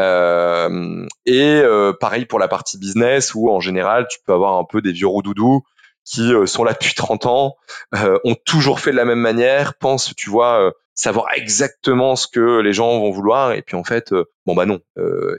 Euh, 0.00 1.06
et 1.26 1.60
euh, 1.62 1.92
pareil 1.92 2.24
pour 2.24 2.38
la 2.38 2.48
partie 2.48 2.78
business, 2.78 3.34
où 3.34 3.50
en 3.50 3.60
général, 3.60 4.06
tu 4.10 4.18
peux 4.24 4.32
avoir 4.32 4.56
un 4.56 4.64
peu 4.64 4.80
des 4.80 4.92
vieux 4.92 5.08
doudous 5.22 5.62
qui 6.08 6.32
euh, 6.32 6.46
sont 6.46 6.64
là 6.64 6.72
depuis 6.72 6.94
30 6.94 7.26
ans, 7.26 7.56
euh, 7.94 8.18
ont 8.24 8.36
toujours 8.44 8.80
fait 8.80 8.92
de 8.92 8.96
la 8.96 9.04
même 9.04 9.18
manière, 9.20 9.74
pensent, 9.74 10.14
tu 10.16 10.30
vois, 10.30 10.60
euh, 10.60 10.70
savoir 10.94 11.26
exactement 11.36 12.16
ce 12.16 12.26
que 12.26 12.60
les 12.60 12.72
gens 12.72 12.98
vont 12.98 13.10
vouloir, 13.10 13.52
et 13.52 13.62
puis 13.62 13.76
en 13.76 13.84
fait, 13.84 14.12
bon 14.46 14.56
bah 14.56 14.66
non. 14.66 14.80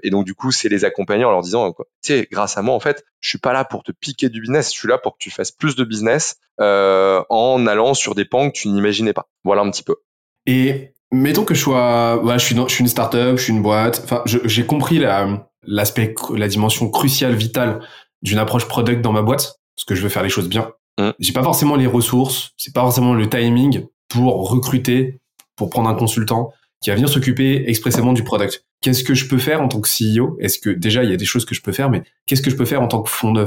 et 0.04 0.10
donc 0.10 0.26
du 0.26 0.34
coup, 0.34 0.52
c'est 0.52 0.70
les 0.70 0.86
accompagner 0.86 1.26
en 1.26 1.32
leur 1.32 1.42
disant, 1.42 1.74
tu 1.74 1.84
sais, 2.02 2.28
grâce 2.32 2.58
à 2.58 2.62
moi, 2.62 2.74
en 2.74 2.80
fait, 2.80 3.04
je 3.20 3.28
suis 3.28 3.40
pas 3.40 3.52
là 3.52 3.66
pour 3.66 3.84
te 3.84 3.92
piquer 3.92 4.30
du 4.30 4.40
business, 4.40 4.74
je 4.74 4.80
suis 4.80 4.88
là 4.88 4.98
pour 4.98 5.14
que 5.14 5.18
tu 5.20 5.32
fasses 5.32 5.52
plus 5.52 5.76
de 5.76 5.84
business 5.84 6.38
en 6.60 7.68
allant 7.68 7.94
sur 7.94 8.16
des 8.16 8.24
pans 8.24 8.50
que 8.50 8.58
tu 8.58 8.70
n'imaginais 8.70 9.12
pas. 9.12 9.28
Voilà 9.44 9.62
un 9.64 9.70
petit 9.70 9.84
peu. 9.84 9.98
Et 10.46 10.94
mettons 11.12 11.44
que 11.44 11.54
je 11.54 11.60
sois, 11.60 12.16
voilà, 12.24 12.38
je 12.38 12.46
suis, 12.46 12.56
dans, 12.56 12.70
je 12.70 12.76
suis 12.76 12.82
une 12.82 12.88
startup, 12.90 13.36
je 13.36 13.44
suis 13.44 13.52
une 13.52 13.62
boîte. 13.62 14.02
Enfin, 14.06 14.24
j'ai 14.26 14.66
compris 14.66 14.98
la 14.98 15.46
l'aspect, 15.64 16.16
la 16.36 16.48
dimension 16.48 16.90
cruciale, 16.90 17.36
vitale 17.36 17.82
d'une 18.22 18.40
approche 18.40 18.68
product 18.68 19.02
dans 19.02 19.12
ma 19.12 19.22
boîte, 19.22 19.59
parce 19.80 19.86
que 19.86 19.96
je 19.96 20.02
veux 20.02 20.10
faire 20.10 20.24
les 20.24 20.30
choses 20.30 20.50
bien. 20.50 20.74
Mm. 21.00 21.12
J'ai 21.20 21.32
pas 21.32 21.44
forcément 21.44 21.78
les 21.78 21.88
ressources, 21.88 22.52
c'est 22.58 22.74
pas 22.74 22.82
forcément 22.82 23.14
le 23.14 23.30
timing 23.30 23.86
pour 24.10 24.50
recruter, 24.50 25.22
pour 25.56 25.70
prendre 25.70 25.90
un 25.90 25.96
consultant 25.96 26.52
qui 26.82 26.90
va 26.90 26.98
venir 26.98 27.08
s'occuper 27.08 27.64
expressément 27.68 28.12
du 28.12 28.24
product. 28.26 28.66
Qu'est-ce 28.82 29.06
que 29.06 29.14
je 29.14 29.28
peux 29.28 29.38
faire 29.38 29.62
en 29.62 29.70
tant 29.70 29.80
que 29.80 29.88
CEO 29.88 30.38
Est-ce 30.42 30.60
que 30.60 30.70
déjà 30.70 31.06
il 31.06 31.10
y 31.10 31.14
a 31.14 31.18
des 31.18 31.26
choses 31.26 31.46
que 31.46 31.56
je 31.56 31.62
peux 31.62 31.72
faire, 31.72 31.90
mais 31.90 32.04
qu'est-ce 32.26 32.42
que 32.42 32.50
je 32.50 32.58
peux 32.58 32.66
faire 32.66 32.82
en 32.82 32.88
tant 32.88 33.02
que 33.02 33.10
founder 33.10 33.46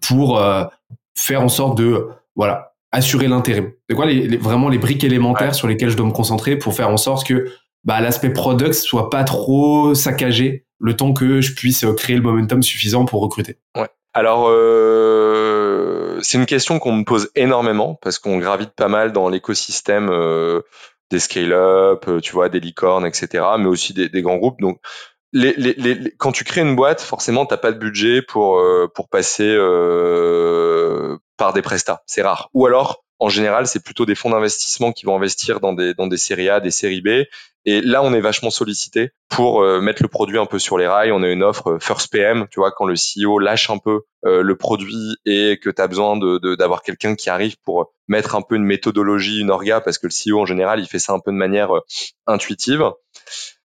pour 0.00 0.38
euh, 0.38 0.64
faire 1.14 1.42
en 1.42 1.48
sorte 1.48 1.76
de 1.76 2.08
voilà 2.36 2.72
assurer 2.90 3.28
l'intérim? 3.28 3.70
C'est 3.88 3.96
quoi 3.96 4.06
les, 4.06 4.38
vraiment 4.38 4.70
les 4.70 4.78
briques 4.78 5.04
élémentaires 5.04 5.54
sur 5.54 5.68
lesquelles 5.68 5.90
je 5.90 5.96
dois 5.96 6.06
me 6.06 6.12
concentrer 6.12 6.56
pour 6.56 6.74
faire 6.74 6.88
en 6.88 6.96
sorte 6.96 7.26
que 7.26 7.50
bah, 7.84 8.00
l'aspect 8.00 8.30
product 8.30 8.72
soit 8.72 9.10
pas 9.10 9.24
trop 9.24 9.94
saccagé 9.94 10.64
le 10.80 10.96
temps 10.96 11.12
que 11.12 11.42
je 11.42 11.54
puisse 11.54 11.84
créer 11.98 12.16
le 12.16 12.22
momentum 12.22 12.62
suffisant 12.62 13.04
pour 13.04 13.20
recruter? 13.20 13.58
Ouais. 13.76 13.88
Alors 14.14 14.46
euh, 14.48 16.20
c'est 16.22 16.38
une 16.38 16.46
question 16.46 16.78
qu'on 16.78 16.92
me 16.92 17.04
pose 17.04 17.30
énormément 17.34 17.98
parce 18.00 18.18
qu'on 18.18 18.38
gravite 18.38 18.70
pas 18.70 18.88
mal 18.88 19.12
dans 19.12 19.28
l'écosystème 19.28 20.08
euh, 20.10 20.62
des 21.10 21.18
scale-up, 21.18 22.04
euh, 22.08 22.20
tu 22.20 22.32
vois, 22.32 22.48
des 22.48 22.60
licornes, 22.60 23.06
etc., 23.06 23.44
mais 23.58 23.66
aussi 23.66 23.92
des, 23.94 24.22
grands 24.22 24.36
groupes. 24.36 24.60
Donc 24.60 24.78
les, 25.32 25.52
les, 25.54 25.74
les, 25.74 26.12
quand 26.16 26.32
tu 26.32 26.44
crées 26.44 26.62
une 26.62 26.76
boîte, 26.76 27.00
forcément, 27.00 27.46
t'as 27.46 27.56
pas 27.56 27.72
de 27.72 27.78
budget 27.78 28.22
pour 28.22 28.58
euh, 28.58 28.88
pour 28.94 29.08
passer 29.08 29.48
euh, 29.48 31.18
par 31.36 31.52
des 31.52 31.62
prestats. 31.62 32.02
C'est 32.06 32.22
rare. 32.22 32.50
Ou 32.54 32.66
alors, 32.66 33.03
en 33.18 33.28
général, 33.28 33.66
c'est 33.66 33.82
plutôt 33.82 34.06
des 34.06 34.14
fonds 34.14 34.30
d'investissement 34.30 34.92
qui 34.92 35.06
vont 35.06 35.16
investir 35.16 35.60
dans 35.60 35.72
des 35.72 35.94
dans 35.94 36.06
des 36.06 36.16
séries 36.16 36.48
A, 36.48 36.60
des 36.60 36.70
séries 36.70 37.00
B. 37.00 37.24
Et 37.66 37.80
là, 37.80 38.02
on 38.02 38.12
est 38.12 38.20
vachement 38.20 38.50
sollicité 38.50 39.12
pour 39.30 39.62
euh, 39.62 39.80
mettre 39.80 40.02
le 40.02 40.08
produit 40.08 40.38
un 40.38 40.44
peu 40.44 40.58
sur 40.58 40.76
les 40.76 40.86
rails. 40.86 41.12
On 41.12 41.22
a 41.22 41.28
une 41.28 41.42
offre 41.42 41.78
first 41.80 42.12
PM, 42.12 42.46
tu 42.50 42.60
vois, 42.60 42.72
quand 42.72 42.84
le 42.84 42.94
CEO 42.94 43.38
lâche 43.38 43.70
un 43.70 43.78
peu 43.78 44.02
le 44.26 44.56
produit 44.56 45.16
et 45.26 45.58
que 45.62 45.68
tu 45.68 45.82
as 45.82 45.86
besoin 45.86 46.16
de 46.16 46.54
d'avoir 46.54 46.82
quelqu'un 46.82 47.14
qui 47.14 47.28
arrive 47.28 47.56
pour 47.62 47.92
mettre 48.08 48.34
un 48.34 48.42
peu 48.42 48.56
une 48.56 48.64
méthodologie, 48.64 49.40
une 49.40 49.50
orga, 49.50 49.82
parce 49.82 49.98
que 49.98 50.06
le 50.06 50.12
CEO 50.12 50.40
en 50.40 50.46
général, 50.46 50.80
il 50.80 50.86
fait 50.86 50.98
ça 50.98 51.12
un 51.12 51.20
peu 51.20 51.30
de 51.30 51.36
manière 51.36 51.70
intuitive. 52.26 52.90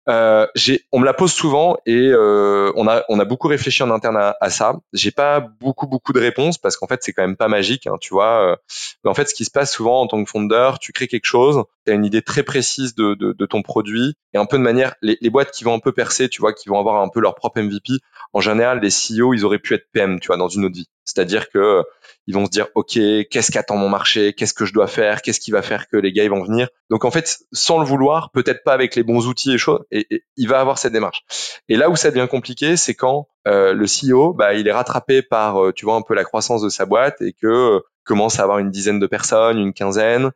Euh, 0.08 0.46
on 0.92 1.00
me 1.00 1.06
la 1.06 1.14
pose 1.14 1.34
souvent 1.34 1.78
et 1.86 2.10
euh, 2.12 2.72
on 2.76 2.88
a 2.88 3.04
on 3.10 3.20
a 3.20 3.26
beaucoup 3.26 3.48
réfléchi 3.48 3.82
en 3.82 3.90
interne 3.90 4.18
à, 4.18 4.36
à 4.40 4.50
ça. 4.50 4.78
J'ai 4.94 5.12
pas 5.12 5.40
beaucoup 5.40 5.88
beaucoup 5.88 6.14
de 6.14 6.20
réponses 6.20 6.58
parce 6.60 6.78
qu'en 6.78 6.88
fait 6.88 7.02
c'est 7.02 7.12
quand 7.12 7.24
même 7.24 7.38
pas 7.38 7.48
magique, 7.48 7.88
hein, 7.88 7.96
tu 8.00 8.14
vois. 8.14 8.52
Euh. 8.52 8.56
Mais 9.04 9.10
en 9.10 9.14
fait, 9.14 9.28
ce 9.30 9.34
qui 9.34 9.46
se 9.46 9.52
passe 9.52 9.72
souvent 9.74 10.02
en 10.02 10.08
tant 10.08 10.24
que 10.24 10.30
fondeur, 10.30 10.80
tu 10.80 10.92
crées 10.92 11.08
quelque 11.08 11.26
chose, 11.26 11.64
tu 11.86 11.92
as 11.92 11.96
une 11.96 12.06
idée 12.06 12.22
très 12.22 12.44
précise 12.44 12.96
de, 12.96 13.16
de, 13.16 13.34
de, 13.34 13.46
ton 13.46 13.62
produit 13.62 14.16
et 14.34 14.38
un 14.38 14.46
peu 14.46 14.58
de 14.58 14.64
manière 14.64 14.96
les, 15.02 15.18
les, 15.22 15.30
boîtes 15.30 15.52
qui 15.52 15.64
vont 15.64 15.74
un 15.74 15.80
peu 15.80 15.92
percer, 15.92 16.30
tu 16.30 16.42
vois, 16.42 16.54
qui 16.54 16.70
vont 16.70 16.80
avoir 16.80 17.02
un 17.02 17.10
peu 17.10 17.20
leur 17.20 17.36
propre 17.36 17.62
MVP. 17.62 17.94
En 18.34 18.42
général, 18.42 18.82
les 18.82 18.90
CEO, 18.90 19.34
ils 19.34 19.46
auraient 19.46 19.60
pu 19.60 19.74
être 19.74 19.88
PM, 19.92 20.20
tu 20.20 20.28
vois, 20.28 20.38
dans 20.38 20.50
une 20.50 20.66
autre 20.66 20.76
vie. 20.76 20.88
C'est-à-dire 21.06 21.50
que 21.50 21.84
ils 22.28 22.34
vont 22.34 22.46
se 22.46 22.50
dire 22.50 22.68
ok 22.74 22.94
qu'est-ce 23.30 23.52
qu'attend 23.52 23.78
mon 23.78 23.90
marché? 23.90 24.34
Qu'est-ce 24.34 24.54
que 24.54 24.66
je 24.66 24.74
dois 24.74 24.88
faire? 24.88 25.22
Qu'est-ce 25.22 25.40
qui 25.40 25.52
va 25.52 25.62
faire 25.62 25.88
que 25.88 25.98
les 25.98 26.12
gars 26.12 26.24
ils 26.24 26.30
vont 26.30 26.44
venir? 26.44 26.68
Donc 26.90 27.06
en 27.06 27.12
fait 27.12 27.40
sans 27.52 27.80
le 27.80 27.86
vouloir 27.86 28.32
peut-être 28.32 28.64
pas 28.64 28.74
avec 28.74 28.96
les 28.96 29.04
bons 29.04 29.28
outils 29.28 29.54
et 29.54 29.58
choses 29.58 29.86
et, 29.92 30.08
il 30.36 30.48
va 30.50 30.60
avoir 30.60 30.80
cette 30.80 30.94
démarche. 30.94 31.24
Et 31.70 31.78
là 31.78 31.90
où 31.90 31.96
ça 31.96 32.10
devient 32.10 32.28
compliqué 32.30 32.76
c'est 32.76 32.96
quand 32.96 33.28
euh, 33.48 33.74
le 33.74 33.86
CEO 33.86 34.34
bah 34.34 34.56
il 34.56 34.68
est 34.68 34.72
rattrapé 34.72 35.22
par 35.22 35.64
euh, 35.64 35.72
tu 35.72 35.86
vois 35.86 35.96
un 35.96 36.02
peu 36.02 36.16
la 36.16 36.24
croissance 36.24 36.64
de 36.64 36.70
sa 36.70 36.86
boîte 36.86 37.22
et 37.22 37.34
que 37.34 37.48
euh, 37.48 37.80
commence 38.04 38.40
à 38.40 38.44
avoir 38.44 38.58
une 38.58 38.72
dizaine 38.72 39.00
de 39.00 39.08
personnes 39.08 39.60
une 39.60 39.74
quinzaine 39.74 40.32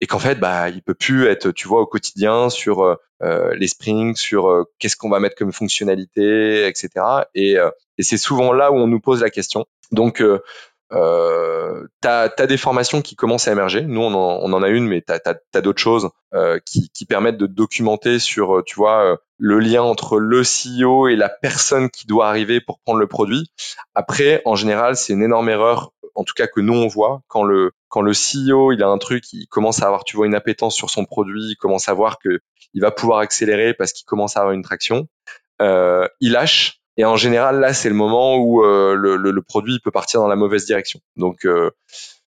et 0.00 0.06
qu'en 0.06 0.20
fait 0.20 0.36
bah 0.36 0.68
il 0.68 0.82
peut 0.82 0.94
plus 0.94 1.26
être 1.26 1.50
tu 1.50 1.66
vois 1.66 1.80
au 1.80 1.86
quotidien 1.86 2.50
sur 2.50 2.96
les 3.20 3.68
sprints 3.68 4.16
sur 4.16 4.66
qu'est-ce 4.80 4.96
qu'on 4.96 5.08
va 5.08 5.20
mettre 5.20 5.36
comme 5.36 5.52
fonctionnalité 5.52 6.66
etc 6.66 6.90
et, 7.36 7.56
et 7.98 8.02
c'est 8.02 8.16
souvent 8.16 8.52
là 8.52 8.72
où 8.72 8.74
on 8.74 8.88
nous 8.88 8.98
pose 8.98 9.22
la 9.22 9.30
question 9.30 9.64
donc 9.92 10.22
euh, 10.92 11.86
t'as 12.00 12.28
as 12.36 12.46
des 12.46 12.56
formations 12.56 13.02
qui 13.02 13.16
commencent 13.16 13.48
à 13.48 13.52
émerger. 13.52 13.82
Nous, 13.82 14.00
on 14.00 14.12
en, 14.12 14.40
on 14.42 14.52
en 14.52 14.62
a 14.62 14.68
une, 14.68 14.86
mais 14.86 15.00
t'as 15.00 15.18
as, 15.54 15.60
d'autres 15.60 15.80
choses 15.80 16.10
euh, 16.34 16.58
qui, 16.66 16.90
qui, 16.90 17.06
permettent 17.06 17.38
de 17.38 17.46
documenter 17.46 18.18
sur, 18.18 18.58
euh, 18.58 18.62
tu 18.64 18.76
vois, 18.76 19.04
euh, 19.04 19.16
le 19.38 19.58
lien 19.58 19.82
entre 19.82 20.18
le 20.18 20.42
CEO 20.42 21.08
et 21.08 21.16
la 21.16 21.28
personne 21.28 21.88
qui 21.90 22.06
doit 22.06 22.28
arriver 22.28 22.60
pour 22.60 22.78
prendre 22.80 22.98
le 22.98 23.06
produit. 23.06 23.50
Après, 23.94 24.42
en 24.44 24.54
général, 24.54 24.96
c'est 24.96 25.14
une 25.14 25.22
énorme 25.22 25.48
erreur, 25.48 25.92
en 26.14 26.24
tout 26.24 26.34
cas 26.34 26.46
que 26.46 26.60
nous 26.60 26.74
on 26.74 26.88
voit 26.88 27.22
quand 27.26 27.42
le 27.42 27.72
quand 27.88 28.02
le 28.02 28.12
CEO 28.12 28.72
il 28.72 28.82
a 28.82 28.88
un 28.88 28.98
truc, 28.98 29.24
il 29.32 29.46
commence 29.48 29.82
à 29.82 29.86
avoir, 29.86 30.04
tu 30.04 30.16
vois, 30.16 30.26
une 30.26 30.34
appétence 30.34 30.74
sur 30.74 30.90
son 30.90 31.06
produit, 31.06 31.42
il 31.42 31.56
commence 31.56 31.88
à 31.88 31.94
voir 31.94 32.18
que 32.18 32.40
il 32.74 32.82
va 32.82 32.90
pouvoir 32.90 33.18
accélérer 33.20 33.72
parce 33.72 33.92
qu'il 33.92 34.04
commence 34.04 34.36
à 34.36 34.40
avoir 34.40 34.54
une 34.54 34.62
traction. 34.62 35.08
Euh, 35.62 36.06
il 36.20 36.32
lâche 36.32 36.81
et 36.96 37.04
en 37.04 37.16
général, 37.16 37.60
là, 37.60 37.72
c'est 37.72 37.88
le 37.88 37.94
moment 37.94 38.36
où 38.36 38.64
euh, 38.64 38.94
le, 38.94 39.16
le, 39.16 39.42
produit 39.42 39.80
peut 39.80 39.90
partir 39.90 40.20
dans 40.20 40.28
la 40.28 40.36
mauvaise 40.36 40.66
direction. 40.66 41.00
Donc, 41.16 41.46
euh, 41.46 41.70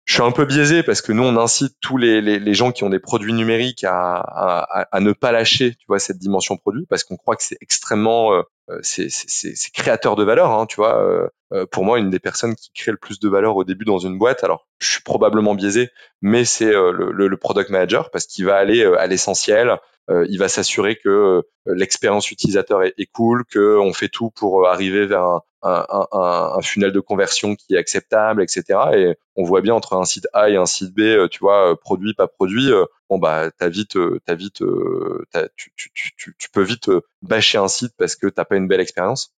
je 0.05 0.13
suis 0.13 0.23
un 0.23 0.31
peu 0.31 0.45
biaisé 0.45 0.83
parce 0.83 1.01
que 1.01 1.11
nous, 1.11 1.23
on 1.23 1.37
incite 1.37 1.75
tous 1.79 1.97
les, 1.97 2.21
les, 2.21 2.39
les 2.39 2.53
gens 2.53 2.71
qui 2.71 2.83
ont 2.83 2.89
des 2.89 2.99
produits 2.99 3.33
numériques 3.33 3.83
à, 3.83 4.15
à, 4.15 4.87
à, 4.91 4.99
ne 4.99 5.13
pas 5.13 5.31
lâcher, 5.31 5.75
tu 5.75 5.85
vois, 5.87 5.99
cette 5.99 6.17
dimension 6.17 6.57
produit, 6.57 6.85
parce 6.89 7.03
qu'on 7.03 7.17
croit 7.17 7.35
que 7.35 7.43
c'est 7.43 7.57
extrêmement, 7.61 8.33
euh, 8.33 8.43
c'est 8.81 9.09
créateur 9.73 10.15
de 10.15 10.23
valeur, 10.23 10.51
hein, 10.51 10.65
tu 10.65 10.77
vois. 10.77 11.01
Euh, 11.01 11.27
euh, 11.53 11.65
pour 11.65 11.83
moi, 11.83 11.99
une 11.99 12.09
des 12.09 12.19
personnes 12.19 12.55
qui 12.55 12.71
crée 12.73 12.91
le 12.91 12.97
plus 12.97 13.19
de 13.19 13.29
valeur 13.29 13.55
au 13.55 13.63
début 13.63 13.85
dans 13.85 13.99
une 13.99 14.17
boîte, 14.17 14.43
alors 14.43 14.67
je 14.79 14.89
suis 14.89 15.01
probablement 15.03 15.53
biaisé, 15.53 15.89
mais 16.21 16.45
c'est 16.45 16.71
le, 16.71 17.11
le, 17.11 17.37
product 17.37 17.69
manager 17.69 18.09
parce 18.09 18.25
qu'il 18.25 18.45
va 18.45 18.55
aller 18.55 18.83
à 18.83 19.05
l'essentiel, 19.07 19.77
euh, 20.09 20.25
il 20.29 20.39
va 20.39 20.47
s'assurer 20.49 20.95
que 20.95 21.09
euh, 21.09 21.41
l'expérience 21.65 22.31
utilisateur 22.31 22.83
est, 22.83 23.11
cool, 23.13 23.43
qu'on 23.51 23.93
fait 23.93 24.09
tout 24.09 24.31
pour 24.31 24.65
euh, 24.65 24.69
arriver 24.69 25.05
vers 25.05 25.23
un, 25.23 25.41
un, 25.63 25.85
un, 25.89 26.53
un, 26.57 26.61
funnel 26.61 26.91
de 26.91 26.99
conversion 26.99 27.55
qui 27.55 27.75
est 27.75 27.77
acceptable, 27.77 28.41
etc. 28.41 28.63
Et 28.93 29.15
on 29.35 29.43
voit 29.43 29.61
bien 29.61 29.73
entre 29.73 29.93
un 29.93 30.05
site 30.05 30.27
A 30.33 30.49
et 30.49 30.57
un 30.57 30.65
site 30.65 30.93
B, 30.93 31.27
tu 31.29 31.39
vois, 31.39 31.79
produit 31.79 32.13
pas 32.13 32.27
produit, 32.27 32.71
bon 33.09 33.17
bah 33.19 33.51
t'as 33.57 33.69
vite, 33.69 33.97
t'as 34.25 34.35
vite, 34.35 34.63
tu, 35.55 35.71
tu, 35.75 35.91
tu, 35.93 36.35
tu, 36.37 36.49
peux 36.49 36.63
vite 36.63 36.89
bâcher 37.21 37.57
un 37.57 37.67
site 37.67 37.93
parce 37.97 38.15
que 38.15 38.27
t'as 38.27 38.45
pas 38.45 38.55
une 38.55 38.67
belle 38.67 38.81
expérience. 38.81 39.33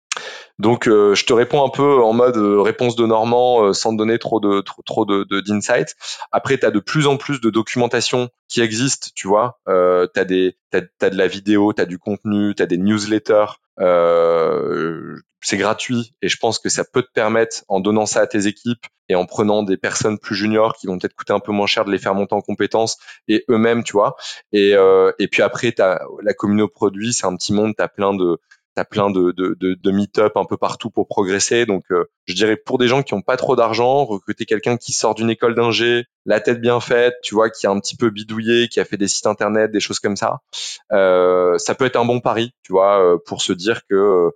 Donc, 0.60 0.88
euh, 0.88 1.16
je 1.16 1.26
te 1.26 1.34
réponds 1.34 1.66
un 1.66 1.70
peu 1.70 2.02
en 2.02 2.14
mode 2.14 2.38
euh, 2.38 2.62
réponse 2.62 2.96
de 2.96 3.06
Normand 3.06 3.64
euh, 3.64 3.74
sans 3.74 3.92
te 3.92 3.98
donner 3.98 4.20
trop 4.20 4.40
de 4.40 4.62
trop, 4.62 4.82
trop 4.84 5.06
de 5.06 5.24
d'insights. 5.42 5.96
Après, 6.32 6.58
tu 6.58 6.66
as 6.66 6.72
de 6.72 6.80
plus 6.80 7.08
en 7.08 7.18
plus 7.18 7.42
de 7.42 7.50
documentation 7.50 8.30
qui 8.48 8.62
existe, 8.62 9.12
tu 9.16 9.28
vois. 9.28 9.60
Euh, 9.68 10.08
tu 10.14 10.20
as, 10.20 10.26
des, 10.26 10.56
t'as, 10.72 11.10
de 11.10 11.18
la 11.18 11.28
vidéo, 11.28 11.74
tu 11.74 11.82
as 11.82 11.86
du 11.86 11.98
contenu, 11.98 12.54
tu 12.56 12.62
as 12.62 12.68
des 12.68 12.78
newsletters. 12.78 13.60
c'est 15.42 15.58
gratuit 15.58 16.14
et 16.22 16.30
je 16.30 16.38
pense 16.38 16.60
que 16.60 16.70
ça 16.70 16.86
peut 16.86 17.02
te 17.02 17.12
permettre, 17.14 17.64
en 17.68 17.80
donnant 17.82 18.06
ça 18.06 18.22
à 18.22 18.28
tes 18.28 18.48
équipes 18.48 18.86
et 19.10 19.16
en 19.16 19.26
prenant 19.26 19.64
des 19.64 19.76
personnes 19.76 20.18
plus 20.18 20.36
juniors 20.36 20.76
qui 20.76 20.88
vont 20.88 20.98
peut-être 20.98 21.16
coûter 21.16 21.34
un 21.34 21.42
peu 21.42 21.52
moins 21.52 21.68
cher 21.68 21.84
de 21.84 21.92
les 21.92 21.98
faire 21.98 22.16
monter 22.16 22.36
en 22.36 22.42
compétences 22.42 22.98
et 23.28 23.44
eux-mêmes, 23.50 23.84
tu 23.84 23.94
vois. 23.94 24.16
Et, 24.54 24.76
et 25.20 25.28
puis 25.28 25.42
après, 25.42 25.72
t'as 25.72 26.00
la 26.22 26.34
communauté 26.34 26.72
produit, 26.72 27.12
c'est 27.12 27.26
un 27.26 27.36
petit 27.36 27.54
monde, 27.54 27.74
tu 27.76 27.84
as 27.84 27.90
plein 27.90 28.14
de 28.14 28.40
T'as 28.76 28.86
plein 28.86 29.10
de, 29.12 29.32
de, 29.32 29.56
de, 29.60 29.76
de 29.76 29.92
meet-up 29.92 30.36
un 30.36 30.46
peu 30.46 30.58
partout 30.58 30.90
pour 30.90 31.08
progresser. 31.08 31.66
Donc, 31.66 31.84
euh, 31.92 32.06
je 32.26 32.34
dirais 32.34 32.58
pour 32.58 32.78
des 32.78 32.88
gens 32.88 33.04
qui 33.04 33.14
ont 33.14 33.22
pas 33.22 33.38
trop 33.38 33.56
d'argent, 33.56 34.06
recruter 34.06 34.46
quelqu'un 34.46 34.78
qui 34.78 34.94
sort 34.94 35.14
d'une 35.14 35.30
école 35.30 35.54
d'ingé, 35.54 36.06
la 36.26 36.40
tête 36.40 36.60
bien 36.60 36.80
faite, 36.80 37.16
tu 37.22 37.36
vois, 37.36 37.50
qui 37.50 37.68
a 37.68 37.72
un 37.72 37.80
petit 37.80 37.96
peu 37.96 38.10
bidouillé, 38.10 38.68
qui 38.70 38.80
a 38.80 38.86
fait 38.86 38.98
des 38.98 39.08
sites 39.08 39.28
internet, 39.28 39.72
des 39.72 39.80
choses 39.80 40.00
comme 40.00 40.16
ça, 40.16 40.40
euh, 40.92 41.58
ça 41.58 41.76
peut 41.76 41.86
être 41.86 41.98
un 41.98 42.06
bon 42.06 42.20
pari, 42.20 42.54
tu 42.64 42.72
vois, 42.72 43.00
euh, 43.00 43.18
pour 43.26 43.42
se 43.42 43.54
dire 43.54 43.82
que 43.88 44.32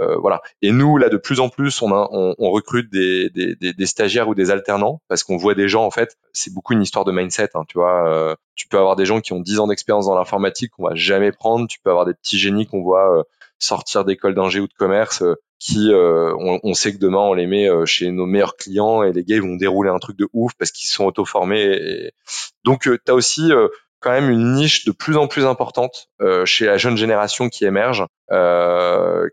euh, 0.00 0.16
voilà. 0.16 0.40
Et 0.62 0.72
nous, 0.72 0.96
là, 0.96 1.08
de 1.08 1.16
plus 1.16 1.40
en 1.40 1.48
plus, 1.48 1.80
on, 1.82 1.92
a, 1.92 2.08
on, 2.12 2.34
on 2.38 2.50
recrute 2.50 2.90
des, 2.90 3.30
des, 3.30 3.54
des, 3.54 3.86
stagiaires 3.86 4.28
ou 4.28 4.34
des 4.34 4.50
alternants 4.50 5.00
parce 5.08 5.22
qu'on 5.22 5.36
voit 5.36 5.54
des 5.54 5.68
gens, 5.68 5.84
en 5.84 5.90
fait, 5.90 6.16
c'est 6.32 6.52
beaucoup 6.52 6.72
une 6.72 6.82
histoire 6.82 7.04
de 7.04 7.12
mindset. 7.12 7.50
Hein, 7.54 7.64
tu 7.68 7.78
vois, 7.78 8.08
euh, 8.08 8.34
tu 8.54 8.68
peux 8.68 8.78
avoir 8.78 8.96
des 8.96 9.04
gens 9.04 9.20
qui 9.20 9.32
ont 9.32 9.40
10 9.40 9.60
ans 9.60 9.66
d'expérience 9.66 10.06
dans 10.06 10.16
l'informatique 10.16 10.72
qu'on 10.72 10.84
va 10.84 10.94
jamais 10.94 11.30
prendre. 11.30 11.68
Tu 11.68 11.78
peux 11.80 11.90
avoir 11.90 12.06
des 12.06 12.14
petits 12.14 12.38
génies 12.38 12.66
qu'on 12.66 12.82
voit 12.82 13.24
sortir 13.62 14.04
d'école 14.04 14.34
d'ingé 14.34 14.60
ou 14.60 14.66
de 14.66 14.74
commerce 14.74 15.22
euh, 15.22 15.34
qui 15.58 15.92
euh, 15.92 16.34
on, 16.36 16.74
sait 16.74 16.92
que 16.92 16.98
demain 16.98 17.20
on 17.20 17.34
les 17.34 17.46
met 17.46 17.70
euh, 17.70 17.86
chez 17.86 18.10
nos 18.10 18.26
meilleurs 18.26 18.56
clients 18.56 19.04
et 19.04 19.12
les 19.12 19.22
gars 19.22 19.36
ils 19.36 19.42
vont 19.42 19.54
dérouler 19.54 19.90
un 19.90 20.00
truc 20.00 20.18
de 20.18 20.28
ouf 20.32 20.52
parce 20.58 20.72
qu'ils 20.72 20.88
sont 20.88 21.04
auto-formés. 21.04 22.10
Donc 22.64 22.82
tu 22.82 22.98
as 23.06 23.14
aussi 23.14 23.52
quand 24.00 24.10
même 24.10 24.28
une 24.28 24.54
niche 24.54 24.84
de 24.84 24.90
plus 24.90 25.16
en 25.16 25.28
plus 25.28 25.46
importante 25.46 26.08
chez 26.44 26.66
la 26.66 26.78
jeune 26.78 26.96
génération 26.96 27.48
qui 27.48 27.64
émerge, 27.64 28.04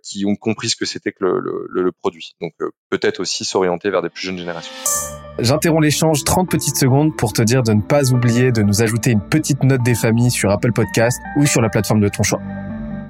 qui 0.04 0.26
ont 0.28 0.36
compris 0.36 0.70
ce 0.70 0.76
que 0.76 0.86
c'était 0.86 1.12
que 1.12 1.26
le, 1.26 1.92
produit. 2.00 2.36
Donc 2.42 2.54
peut-être 2.92 3.22
aussi 3.22 3.44
s'orienter 3.44 3.90
vers 3.90 4.04
des 4.04 4.10
plus 4.10 4.28
jeunes 4.28 4.38
générations. 4.38 4.74
J'interromps 5.40 5.84
l'échange 5.84 6.24
30 6.24 6.48
petites 6.48 6.78
secondes 6.78 7.16
pour 7.18 7.34
te 7.34 7.42
dire 7.42 7.64
de 7.64 7.74
ne 7.74 7.82
pas 7.82 8.12
oublier 8.12 8.52
de 8.52 8.62
nous 8.62 8.84
ajouter 8.84 9.10
une 9.10 9.28
petite 9.28 9.64
note 9.64 9.82
des 9.82 9.96
familles 9.96 10.32
sur 10.32 10.52
Apple 10.52 10.74
Podcast 10.74 11.20
ou 11.38 11.48
sur 11.48 11.62
la 11.62 11.70
plateforme 11.70 12.02
de 12.02 12.10
ton 12.10 12.22
choix. 12.22 12.40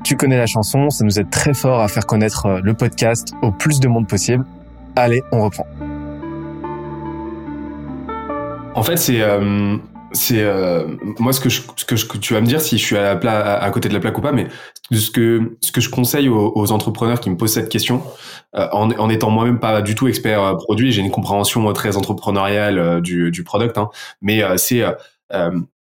Tu 0.04 0.16
connais 0.16 0.38
la 0.38 0.48
chanson, 0.48 0.90
ça 0.90 1.04
nous 1.04 1.20
aide 1.20 1.30
très 1.30 1.54
fort 1.54 1.82
à 1.82 1.88
faire 1.88 2.06
connaître 2.06 2.46
euh, 2.46 2.60
le 2.64 2.74
podcast 2.74 3.34
au 3.42 3.52
plus 3.52 3.80
de 3.80 3.88
monde 3.88 4.08
possible. 4.08 4.46
Allez, 4.96 5.22
on 5.32 5.44
reprend. 5.44 5.68
En 8.76 8.84
fait, 8.84 8.98
c'est 8.98 9.22
euh, 9.22 9.78
c'est 10.12 10.42
euh, 10.42 10.88
moi 11.20 11.34
ce 11.34 11.40
que 11.40 11.50
je, 11.50 11.62
ce 11.76 12.06
que, 12.06 12.18
tu 12.18 12.34
vas 12.34 12.42
me 12.42 12.46
dire 12.46 12.62
si 12.62 12.78
je 12.78 12.84
suis 12.84 12.98
à, 12.98 13.16
la 13.16 13.56
à 13.56 13.70
côté 13.72 13.90
de 13.90 13.94
la 13.94 14.00
plaque 14.00 14.18
ou 14.18 14.22
pas, 14.22 14.32
mais 14.32 14.48
ce 14.92 15.12
que 15.12 15.58
ce 15.62 15.72
que 15.72 15.82
je 15.82 15.90
conseille 15.90 16.30
aux, 16.30 16.72
entrepreneurs 16.72 17.20
qui 17.20 17.30
me 17.30 17.38
posent 17.38 17.54
cette 17.54 17.70
question, 17.70 18.02
euh, 18.56 18.68
en, 18.72 18.92
en 18.92 19.10
étant 19.10 19.30
moi-même 19.30 19.60
pas 19.60 19.82
du 19.82 19.96
tout 19.96 20.08
expert 20.08 20.42
euh, 20.42 20.56
produit, 20.56 20.92
j'ai 20.92 21.02
une 21.02 21.12
compréhension 21.12 21.72
très 21.74 21.98
entrepreneuriale 21.98 23.02
du, 23.02 23.32
du 23.32 23.44
product, 23.44 23.78
hein, 23.78 23.90
mais 24.22 24.42
c'est 24.58 24.84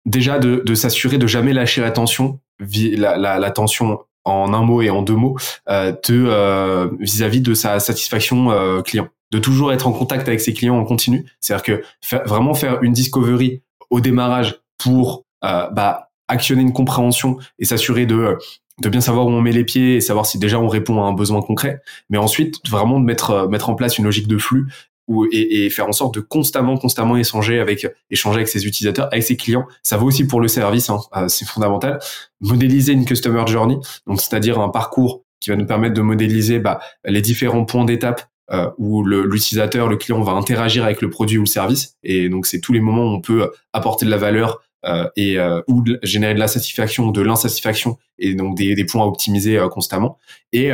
déjà 0.05 0.39
de, 0.39 0.61
de 0.65 0.75
s'assurer 0.75 1.17
de 1.17 1.27
jamais 1.27 1.53
lâcher 1.53 1.81
l'attention, 1.81 2.39
la, 2.59 3.17
la, 3.17 3.39
l'attention 3.39 3.99
en 4.25 4.53
un 4.53 4.61
mot 4.61 4.81
et 4.81 4.89
en 4.89 5.01
deux 5.01 5.15
mots, 5.15 5.37
de 5.67 6.97
vis-à-vis 6.99 7.41
de 7.41 7.53
sa 7.53 7.79
satisfaction 7.79 8.81
client, 8.83 9.07
de 9.31 9.39
toujours 9.39 9.71
être 9.71 9.87
en 9.87 9.93
contact 9.93 10.27
avec 10.27 10.41
ses 10.41 10.53
clients 10.53 10.77
en 10.77 10.83
continu. 10.83 11.25
C'est-à-dire 11.39 11.63
que 11.63 11.83
vraiment 12.25 12.53
faire 12.53 12.83
une 12.83 12.91
discovery 12.91 13.61
au 13.89 14.01
démarrage 14.01 14.59
pour 14.77 15.23
bah, 15.41 16.09
actionner 16.27 16.61
une 16.61 16.73
compréhension 16.73 17.37
et 17.57 17.65
s'assurer 17.65 18.05
de 18.05 18.37
de 18.81 18.89
bien 18.89 19.01
savoir 19.01 19.25
où 19.25 19.29
on 19.29 19.41
met 19.41 19.51
les 19.51 19.63
pieds 19.63 19.95
et 19.95 20.01
savoir 20.01 20.25
si 20.25 20.37
déjà 20.37 20.59
on 20.59 20.67
répond 20.67 21.01
à 21.03 21.07
un 21.07 21.13
besoin 21.13 21.41
concret, 21.41 21.81
mais 22.09 22.17
ensuite 22.17 22.55
vraiment 22.69 22.99
de 22.99 23.05
mettre 23.05 23.31
euh, 23.31 23.47
mettre 23.47 23.69
en 23.69 23.75
place 23.75 23.97
une 23.97 24.05
logique 24.05 24.27
de 24.27 24.37
flux 24.37 24.67
ou 25.07 25.25
et, 25.31 25.65
et, 25.65 25.69
faire 25.69 25.87
en 25.87 25.91
sorte 25.91 26.13
de 26.15 26.19
constamment 26.19 26.77
constamment 26.77 27.17
échanger 27.17 27.59
avec 27.59 27.87
échanger 28.09 28.37
avec 28.37 28.47
ses 28.47 28.65
utilisateurs, 28.65 29.07
avec 29.11 29.23
ses 29.23 29.37
clients. 29.37 29.65
Ça 29.83 29.97
vaut 29.97 30.07
aussi 30.07 30.27
pour 30.27 30.41
le 30.41 30.47
service, 30.47 30.89
hein, 30.89 30.99
euh, 31.15 31.27
c'est 31.27 31.45
fondamental. 31.45 31.99
Modéliser 32.41 32.93
une 32.93 33.05
customer 33.05 33.45
journey, 33.47 33.77
donc 34.05 34.21
c'est-à-dire 34.21 34.59
un 34.59 34.69
parcours 34.69 35.23
qui 35.39 35.49
va 35.49 35.55
nous 35.55 35.65
permettre 35.65 35.93
de 35.93 36.01
modéliser 36.01 36.59
bah, 36.59 36.79
les 37.05 37.21
différents 37.21 37.65
points 37.65 37.85
d'étape 37.85 38.27
euh, 38.51 38.69
où 38.77 39.03
l'utilisateur, 39.03 39.87
le, 39.87 39.97
client 39.97 40.21
va 40.21 40.31
interagir 40.31 40.83
avec 40.85 41.01
le 41.01 41.09
produit 41.09 41.37
ou 41.37 41.41
le 41.41 41.47
service. 41.47 41.95
Et 42.03 42.29
donc 42.29 42.45
c'est 42.45 42.59
tous 42.59 42.73
les 42.73 42.79
moments 42.79 43.03
où 43.03 43.15
on 43.15 43.21
peut 43.21 43.51
apporter 43.73 44.05
de 44.05 44.11
la 44.11 44.17
valeur 44.17 44.61
euh, 44.85 45.09
et 45.15 45.39
euh, 45.39 45.61
ou 45.67 45.83
générer 46.03 46.35
de 46.35 46.39
la 46.39 46.47
satisfaction 46.47 47.09
de 47.09 47.21
l'insatisfaction 47.21 47.97
et 48.19 48.35
donc 48.35 48.55
des, 48.55 48.75
des 48.75 48.85
points 48.85 49.01
à 49.01 49.05
optimiser 49.07 49.57
euh, 49.57 49.69
constamment 49.69 50.19
et, 50.53 50.71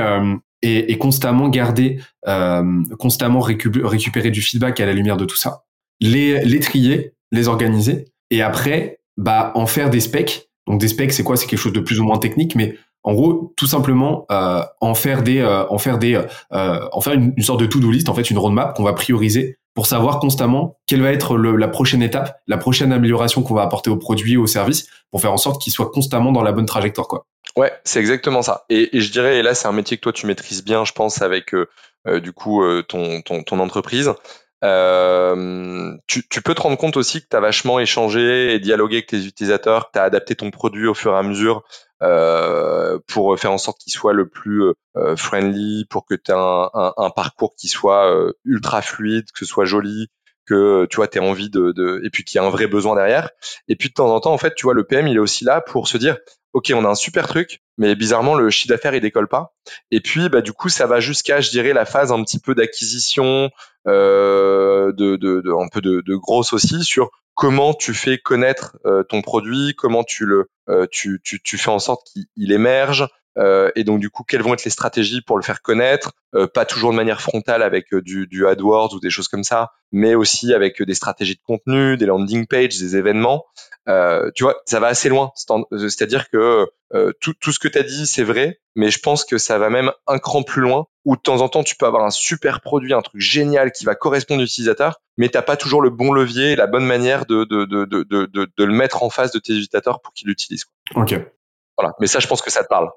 et, 0.63 0.91
et 0.91 0.98
constamment 0.98 1.50
garder 1.50 2.00
constamment 2.98 3.39
récupérer 3.41 4.32
du 4.32 4.41
feedback 4.41 4.79
à 4.79 4.86
la 4.86 4.93
lumière 4.93 5.17
de 5.17 5.25
tout 5.25 5.36
ça 5.36 5.65
les 6.00 6.43
les 6.43 6.60
trier 6.60 7.13
les 7.32 7.48
organiser 7.48 8.05
et 8.32 8.41
après 8.41 9.00
bah 9.17 9.51
en 9.55 9.67
faire 9.67 9.89
des 9.91 10.00
specs 10.00 10.50
donc 10.67 10.79
des 10.79 10.88
specs 10.88 11.13
c'est 11.13 11.24
quoi? 11.24 11.38
C'est 11.38 11.46
quelque 11.46 11.60
chose 11.60 11.74
de 11.74 11.79
plus 11.79 12.00
ou 12.00 12.03
moins 12.03 12.17
technique 12.17 12.55
mais 12.55 12.75
en 13.03 13.13
gros, 13.13 13.53
tout 13.58 13.67
simplement 13.67 14.25
euh, 14.32 14.63
en 14.79 14.96
faire 14.96 15.24
des, 15.24 15.39
euh, 15.39 15.67
en 15.70 15.77
faire 15.77 16.00
des, 16.00 16.15
euh, 16.53 16.88
en 16.91 17.01
faire 17.01 17.13
une, 17.13 17.34
sorte 17.39 17.60
de 17.60 17.65
to-do 17.65 17.91
list, 17.91 18.08
en 18.10 18.13
fait, 18.13 18.29
une 18.29 18.38
roadmap 18.38 18.75
qu'on 18.75 18.84
va 18.84 18.93
prioriser 18.93 19.58
pour 19.74 19.88
savoir 19.88 20.20
constamment 20.20 20.77
quelle 20.88 21.01
va 21.01 21.12
être 21.12 21.36
la 21.36 21.67
prochaine 21.67 22.01
étape, 22.01 22.38
la 22.48 22.58
prochaine 22.58 22.93
amélioration 22.93 23.43
qu'on 23.43 23.55
va 23.55 23.63
apporter 23.63 23.89
au 23.89 23.98
produit 23.98 24.38
au 24.38 24.48
service 24.48 24.88
pour 25.12 25.20
faire 25.20 25.34
en 25.34 25.38
sorte 25.38 25.62
qu'il 25.62 25.74
soit 25.74 25.89
constamment 25.89 26.32
dans 26.32 26.43
la 26.43 26.51
bonne 26.51 26.65
trajectoire. 26.65 27.08
Quoi. 27.08 27.25
Ouais, 27.55 27.72
c'est 27.83 28.00
exactement 28.00 28.41
ça. 28.41 28.65
Et, 28.69 28.98
et, 28.98 29.01
je 29.01 29.12
dirais, 29.12 29.38
et 29.38 29.43
là 29.43 29.53
c'est 29.53 29.67
un 29.67 29.74
métier 29.74 29.98
que 29.98 30.01
toi 30.01 30.13
tu 30.13 30.25
maîtrises 30.25 30.63
bien, 30.63 30.86
je 30.86 30.91
pense, 30.91 31.22
avec 31.22 31.53
euh, 31.53 31.69
euh, 32.07 32.19
du 32.19 32.33
coup 32.33 32.63
euh, 32.63 32.81
ton, 32.81 33.22
ton, 33.22 33.43
ton, 33.43 33.60
entreprise. 33.60 34.12
Tu, 36.07 36.27
tu, 36.29 36.41
peux 36.41 36.55
te 36.55 36.62
rendre 36.62 36.77
compte 36.77 36.98
aussi 36.98 37.22
que 37.22 37.27
tu 37.29 37.36
as 37.36 37.39
vachement 37.39 37.79
échangé 37.79 38.53
et 38.53 38.60
dialogué 38.60 38.98
avec 38.98 39.07
tes 39.07 39.25
utilisateurs, 39.25 39.88
que 39.88 39.91
tu 39.93 40.00
as 40.00 40.03
adapté 40.03 40.36
ton 40.36 40.51
produit 40.51 40.88
au 40.88 40.93
fur 40.93 41.13
et 41.13 41.17
à 41.17 41.24
mesure 41.24 41.63
euh, 42.03 43.00
pour 43.07 43.39
faire 43.39 43.51
en 43.51 43.57
sorte 43.57 43.79
qu'il 43.79 43.93
soit 43.93 44.13
le 44.13 44.27
plus 44.27 44.74
euh, 44.98 45.15
friendly, 45.15 45.86
pour 45.89 46.05
que 46.05 46.15
tu 46.15 46.31
aies 46.31 46.36
un, 46.36 46.69
un, 46.74 47.10
parcours 47.12 47.55
qui 47.55 47.69
soit 47.69 48.13
euh, 48.13 48.33
ultra 48.43 48.81
fluide, 48.81 49.25
que 49.31 49.39
ce 49.39 49.45
soit 49.45 49.63
joli, 49.63 50.07
que 50.45 50.86
tu 50.89 50.98
vois, 50.98 51.07
tu 51.07 51.19
envie 51.19 51.50
de, 51.50 51.72
de 51.72 52.01
et 52.03 52.10
puis 52.10 52.25
qu'il 52.25 52.39
y 52.39 52.43
a 52.43 52.45
un 52.45 52.50
vrai 52.50 52.67
besoin 52.67 52.95
derrière. 52.95 53.29
Et 53.69 53.77
puis 53.77 53.89
de 53.89 53.93
temps 53.93 54.13
en 54.13 54.19
temps, 54.19 54.33
en 54.33 54.38
fait, 54.38 54.53
tu 54.55 54.65
vois, 54.65 54.74
le 54.74 54.83
PM, 54.83 55.07
il 55.07 55.15
est 55.15 55.19
aussi 55.19 55.45
là 55.45 55.62
pour 55.62 55.88
se 55.88 55.98
dire, 55.98 56.17
ok, 56.53 56.72
on 56.75 56.86
a 56.86 56.89
un 56.89 56.95
super 56.95 57.27
truc, 57.27 57.62
mais 57.77 57.95
bizarrement, 57.95 58.36
le 58.36 58.50
chiffre 58.50 58.69
d'affaires, 58.74 58.95
il 58.95 59.01
décolle 59.01 59.27
pas. 59.27 59.53
Et 59.91 60.00
puis, 60.00 60.29
bah, 60.29 60.41
du 60.41 60.53
coup, 60.53 60.69
ça 60.69 60.88
va 60.88 61.00
jusqu'à, 61.00 61.41
je 61.41 61.50
dirais, 61.50 61.74
la 61.74 61.86
phase 61.86 62.12
un 62.12 62.24
petit 62.24 62.39
peu 62.39 62.55
d'acquisition, 62.55 63.50
euh, 63.88 64.91
de, 64.93 65.43
un 65.60 65.67
peu 65.69 65.81
de, 65.81 66.01
de 66.05 66.15
grosse 66.15 66.53
aussi 66.53 66.83
sur 66.83 67.10
comment 67.36 67.73
tu 67.73 67.93
fais 67.93 68.17
connaître 68.17 68.77
euh, 68.86 69.04
ton 69.04 69.21
produit, 69.21 69.73
comment 69.75 70.04
tu 70.04 70.25
le, 70.25 70.49
euh, 70.69 70.86
tu, 70.91 71.19
tu, 71.23 71.41
tu, 71.41 71.58
fais 71.58 71.71
en 71.71 71.80
sorte 71.80 72.08
qu'il 72.08 72.51
émerge, 72.51 73.08
euh, 73.38 73.72
et 73.76 73.84
donc 73.84 74.00
du 74.00 74.10
coup, 74.10 74.24
quelles 74.24 74.41
vont 74.41 74.54
être 74.54 74.63
les 74.63 74.72
stratégies 74.72 75.22
pour 75.22 75.38
le 75.38 75.43
faire 75.43 75.62
connaître? 75.62 76.13
Euh, 76.36 76.48
Pas 76.48 76.65
toujours 76.65 76.91
de 76.91 76.96
manière 76.96 77.22
frontale 77.22 77.63
avec 77.63 77.93
euh, 77.93 78.02
du, 78.02 78.28
du, 78.28 78.46
AdWords 78.48 78.93
ou 78.93 79.00
des 79.00 79.10
choses 79.10 79.28
comme 79.28 79.43
ça, 79.43 79.72
mais 79.91 80.15
aussi 80.15 80.54
avec 80.54 80.82
des 80.82 80.93
stratégies 80.93 81.36
de 81.36 81.41
contenu, 81.46 81.98
des 81.98 82.06
landing 82.06 82.46
pages, 82.48 82.78
des 82.78 82.96
événements. 82.96 83.46
tu 84.36 84.43
vois, 84.43 84.62
ça 84.65 84.80
va 84.80 84.88
assez 84.88 85.10
loin. 85.10 85.32
C'est-à-dire 85.36 86.30
que 86.30 86.67
tout, 87.19 87.34
tout, 87.39 87.52
ce 87.52 87.60
que 87.60 87.67
tu 87.67 87.78
as 87.78 87.84
dit, 87.84 88.06
c'est 88.06 88.24
vrai, 88.24 88.60
mais 88.76 88.91
je 88.91 89.00
pense 89.00 89.26
que 89.26 89.38
ça 89.38 89.58
va 89.58 89.69
même 89.69 89.91
un 90.08 90.19
cran 90.19 90.43
plus 90.43 90.62
loin, 90.62 90.86
où 91.06 91.15
de 91.15 91.22
temps 91.22 91.41
en 91.41 91.50
temps, 91.50 91.63
tu 91.63 91.76
peux 91.76 91.86
avoir 91.86 92.04
un 92.04 92.12
super 92.12 92.62
produit, 92.62 92.93
un 92.93 93.02
truc 93.02 93.19
génial 93.19 93.72
qui 93.72 93.84
va 93.84 93.96
correspondre 93.96 94.41
à 94.41 94.43
l'utilisateur, 94.43 95.02
mais 95.17 95.30
t'as 95.30 95.41
pas 95.41 95.58
toujours 95.58 95.82
le 95.82 95.89
bon 95.89 96.13
levier, 96.13 96.56
la 96.56 96.67
bonne 96.67 96.86
manière 96.86 97.26
de, 97.26 97.43
de, 97.43 97.65
de, 97.65 97.86
de, 97.86 98.04
de, 98.04 98.28
de 98.58 98.63
le 98.63 98.74
mettre 98.74 99.04
en 99.04 99.10
face 99.10 99.32
de 99.32 99.39
tes 99.39 99.54
utilisateurs 99.54 100.02
pour 100.02 100.13
qu'ils 100.13 100.28
l'utilisent. 100.28 100.65
Ok. 100.96 101.15
Voilà. 101.78 101.93
Mais 102.00 102.08
ça, 102.08 102.19
je 102.19 102.28
pense 102.28 102.41
que 102.41 102.52
ça 102.52 102.63
te 102.63 102.69
parle. 102.69 102.89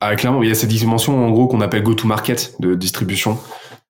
Ah, 0.00 0.16
clairement, 0.16 0.42
il 0.42 0.48
y 0.48 0.52
a 0.52 0.54
cette 0.54 0.70
dimension 0.70 1.24
en 1.24 1.30
gros 1.30 1.46
qu'on 1.46 1.60
appelle 1.60 1.82
go-to-market 1.82 2.56
de 2.58 2.74
distribution 2.74 3.38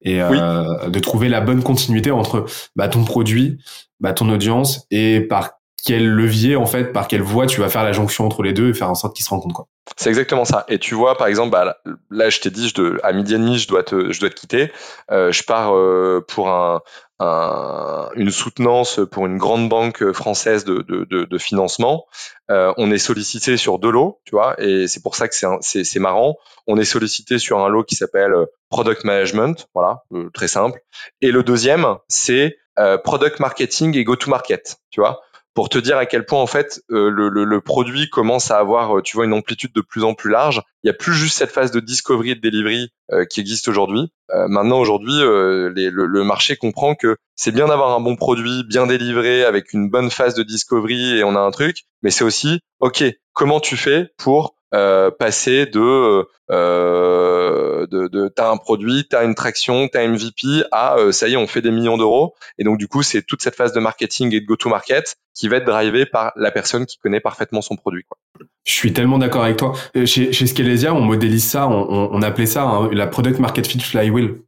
et 0.02 0.20
euh, 0.20 0.88
de 0.88 0.98
trouver 0.98 1.28
la 1.28 1.40
bonne 1.40 1.62
continuité 1.62 2.10
entre 2.10 2.46
bah, 2.74 2.88
ton 2.88 3.04
produit, 3.04 3.58
bah, 4.00 4.12
ton 4.12 4.28
audience 4.28 4.86
et 4.90 5.20
par 5.20 5.50
quel 5.84 6.08
levier 6.08 6.56
en 6.56 6.66
fait, 6.66 6.92
par 6.92 7.08
quelle 7.08 7.22
voie 7.22 7.46
tu 7.46 7.60
vas 7.60 7.68
faire 7.68 7.84
la 7.84 7.92
jonction 7.92 8.26
entre 8.26 8.42
les 8.42 8.52
deux 8.52 8.70
et 8.70 8.74
faire 8.74 8.90
en 8.90 8.94
sorte 8.94 9.14
qu'ils 9.14 9.24
se 9.24 9.30
rencontrent 9.30 9.54
quoi. 9.54 9.66
C'est 9.96 10.08
exactement 10.08 10.44
ça. 10.44 10.64
Et 10.68 10.78
tu 10.78 10.94
vois, 10.94 11.16
par 11.16 11.26
exemple, 11.26 11.50
bah, 11.50 11.76
là, 12.10 12.30
je 12.30 12.40
t'ai 12.40 12.50
dit, 12.50 12.68
je 12.68 13.04
à 13.04 13.12
midi 13.12 13.34
et 13.34 13.38
demi, 13.38 13.58
je 13.58 13.68
dois 13.68 13.82
te, 13.82 14.12
je 14.12 14.20
dois 14.20 14.30
te 14.30 14.34
quitter. 14.34 14.72
Euh, 15.10 15.32
je 15.32 15.42
pars 15.42 15.74
euh, 15.74 16.24
pour 16.26 16.48
un, 16.48 16.80
une 17.20 18.30
soutenance 18.30 19.00
pour 19.10 19.26
une 19.26 19.36
grande 19.36 19.68
banque 19.68 20.12
française 20.12 20.64
de, 20.64 20.82
de, 20.82 21.04
de, 21.04 21.24
de 21.24 21.38
financement. 21.38 22.06
Euh, 22.50 22.72
on 22.78 22.90
est 22.90 22.98
sollicité 22.98 23.56
sur 23.56 23.78
deux 23.78 23.90
lots, 23.90 24.20
tu 24.24 24.32
vois, 24.32 24.60
et 24.60 24.88
c'est 24.88 25.02
pour 25.02 25.14
ça 25.14 25.28
que 25.28 25.34
c'est, 25.34 25.98
marrant. 25.98 26.36
On 26.66 26.78
est 26.78 26.84
sollicité 26.84 27.38
sur 27.38 27.58
un 27.60 27.68
lot 27.68 27.84
qui 27.84 27.94
s'appelle 27.94 28.32
euh, 28.32 28.46
Product 28.70 29.04
Management, 29.04 29.68
voilà, 29.74 30.02
euh, 30.12 30.30
très 30.32 30.48
simple. 30.48 30.80
Et 31.20 31.30
le 31.30 31.42
deuxième, 31.42 31.96
c'est 32.08 32.56
Product 33.04 33.40
Marketing 33.40 33.94
et 33.94 34.04
Go-to-Market, 34.04 34.78
tu 34.90 35.00
vois 35.00 35.20
pour 35.60 35.68
te 35.68 35.76
dire 35.76 35.98
à 35.98 36.06
quel 36.06 36.24
point 36.24 36.40
en 36.40 36.46
fait 36.46 36.80
euh, 36.90 37.10
le, 37.10 37.28
le, 37.28 37.44
le, 37.44 37.60
produit 37.60 38.08
commence 38.08 38.50
à 38.50 38.56
avoir 38.56 38.96
euh, 38.96 39.02
tu 39.02 39.14
vois 39.14 39.26
une 39.26 39.34
amplitude 39.34 39.74
de 39.74 39.82
plus 39.82 40.04
en 40.04 40.14
plus 40.14 40.30
large. 40.30 40.62
Il 40.82 40.86
n'y 40.86 40.90
a 40.90 40.94
plus 40.94 41.12
juste 41.12 41.36
cette 41.36 41.50
phase 41.50 41.70
de 41.70 41.80
discovery 41.80 42.30
et 42.30 42.34
de 42.34 42.40
delivery 42.40 42.88
euh, 43.12 43.26
qui 43.26 43.40
existe 43.40 43.68
aujourd'hui. 43.68 44.10
maintenant 44.48 44.80
aujourd'hui 44.80 45.12
le, 45.18 45.68
le, 45.68 46.24
marché 46.24 46.56
comprend 46.56 46.94
que 46.94 47.18
c'est 47.36 47.52
bien 47.52 47.68
d'avoir 47.68 47.94
un 47.94 48.00
bon 48.00 48.16
produit 48.16 48.64
bien 48.66 48.86
délivré 48.86 49.44
avec 49.44 49.74
une 49.74 49.90
bonne 49.90 50.10
phase 50.10 50.32
de 50.32 50.42
discovery 50.42 51.18
et 51.18 51.24
on 51.24 51.36
a 51.36 51.40
un 51.40 51.50
truc, 51.50 51.84
mais 52.02 52.10
c'est 52.10 52.24
aussi 52.24 52.60
ok 52.78 53.04
comment 53.34 53.60
tu 53.60 53.76
fais 53.76 54.08
pour 54.16 54.54
euh, 54.72 55.10
passer 55.10 55.66
de, 55.66 56.26
euh, 56.50 57.86
de, 57.86 58.06
de 58.08 58.28
t'as 58.28 58.50
un 58.50 58.56
produit, 58.56 59.06
t'as 59.08 59.24
une 59.24 59.34
traction, 59.34 59.88
t'as 59.88 60.06
MVP 60.06 60.64
à 60.70 60.96
euh, 60.96 61.12
ça 61.12 61.28
y 61.28 61.32
est, 61.32 61.36
on 61.36 61.46
fait 61.46 61.62
des 61.62 61.70
millions 61.72 61.98
d'euros. 61.98 62.34
Et 62.58 62.64
donc 62.64 62.78
du 62.78 62.86
coup, 62.86 63.02
c'est 63.02 63.22
toute 63.22 63.42
cette 63.42 63.56
phase 63.56 63.72
de 63.72 63.80
marketing 63.80 64.32
et 64.34 64.40
de 64.40 64.46
go-to-market 64.46 65.16
qui 65.34 65.48
va 65.48 65.56
être 65.56 65.64
drivée 65.64 66.06
par 66.06 66.32
la 66.36 66.50
personne 66.50 66.86
qui 66.86 66.98
connaît 66.98 67.20
parfaitement 67.20 67.62
son 67.62 67.76
produit. 67.76 68.04
Quoi. 68.08 68.18
Je 68.64 68.72
suis 68.72 68.92
tellement 68.92 69.18
d'accord 69.18 69.42
avec 69.44 69.56
toi. 69.56 69.72
Euh, 69.96 70.06
chez, 70.06 70.32
chez 70.32 70.46
on 70.88 71.00
modélise 71.00 71.44
ça, 71.44 71.68
on, 71.68 72.10
on, 72.12 72.22
appelait 72.22 72.46
ça 72.46 72.62
hein, 72.62 72.90
la 72.92 73.06
product 73.06 73.38
market 73.38 73.66
fit 73.66 73.80
flywheel. 73.80 74.40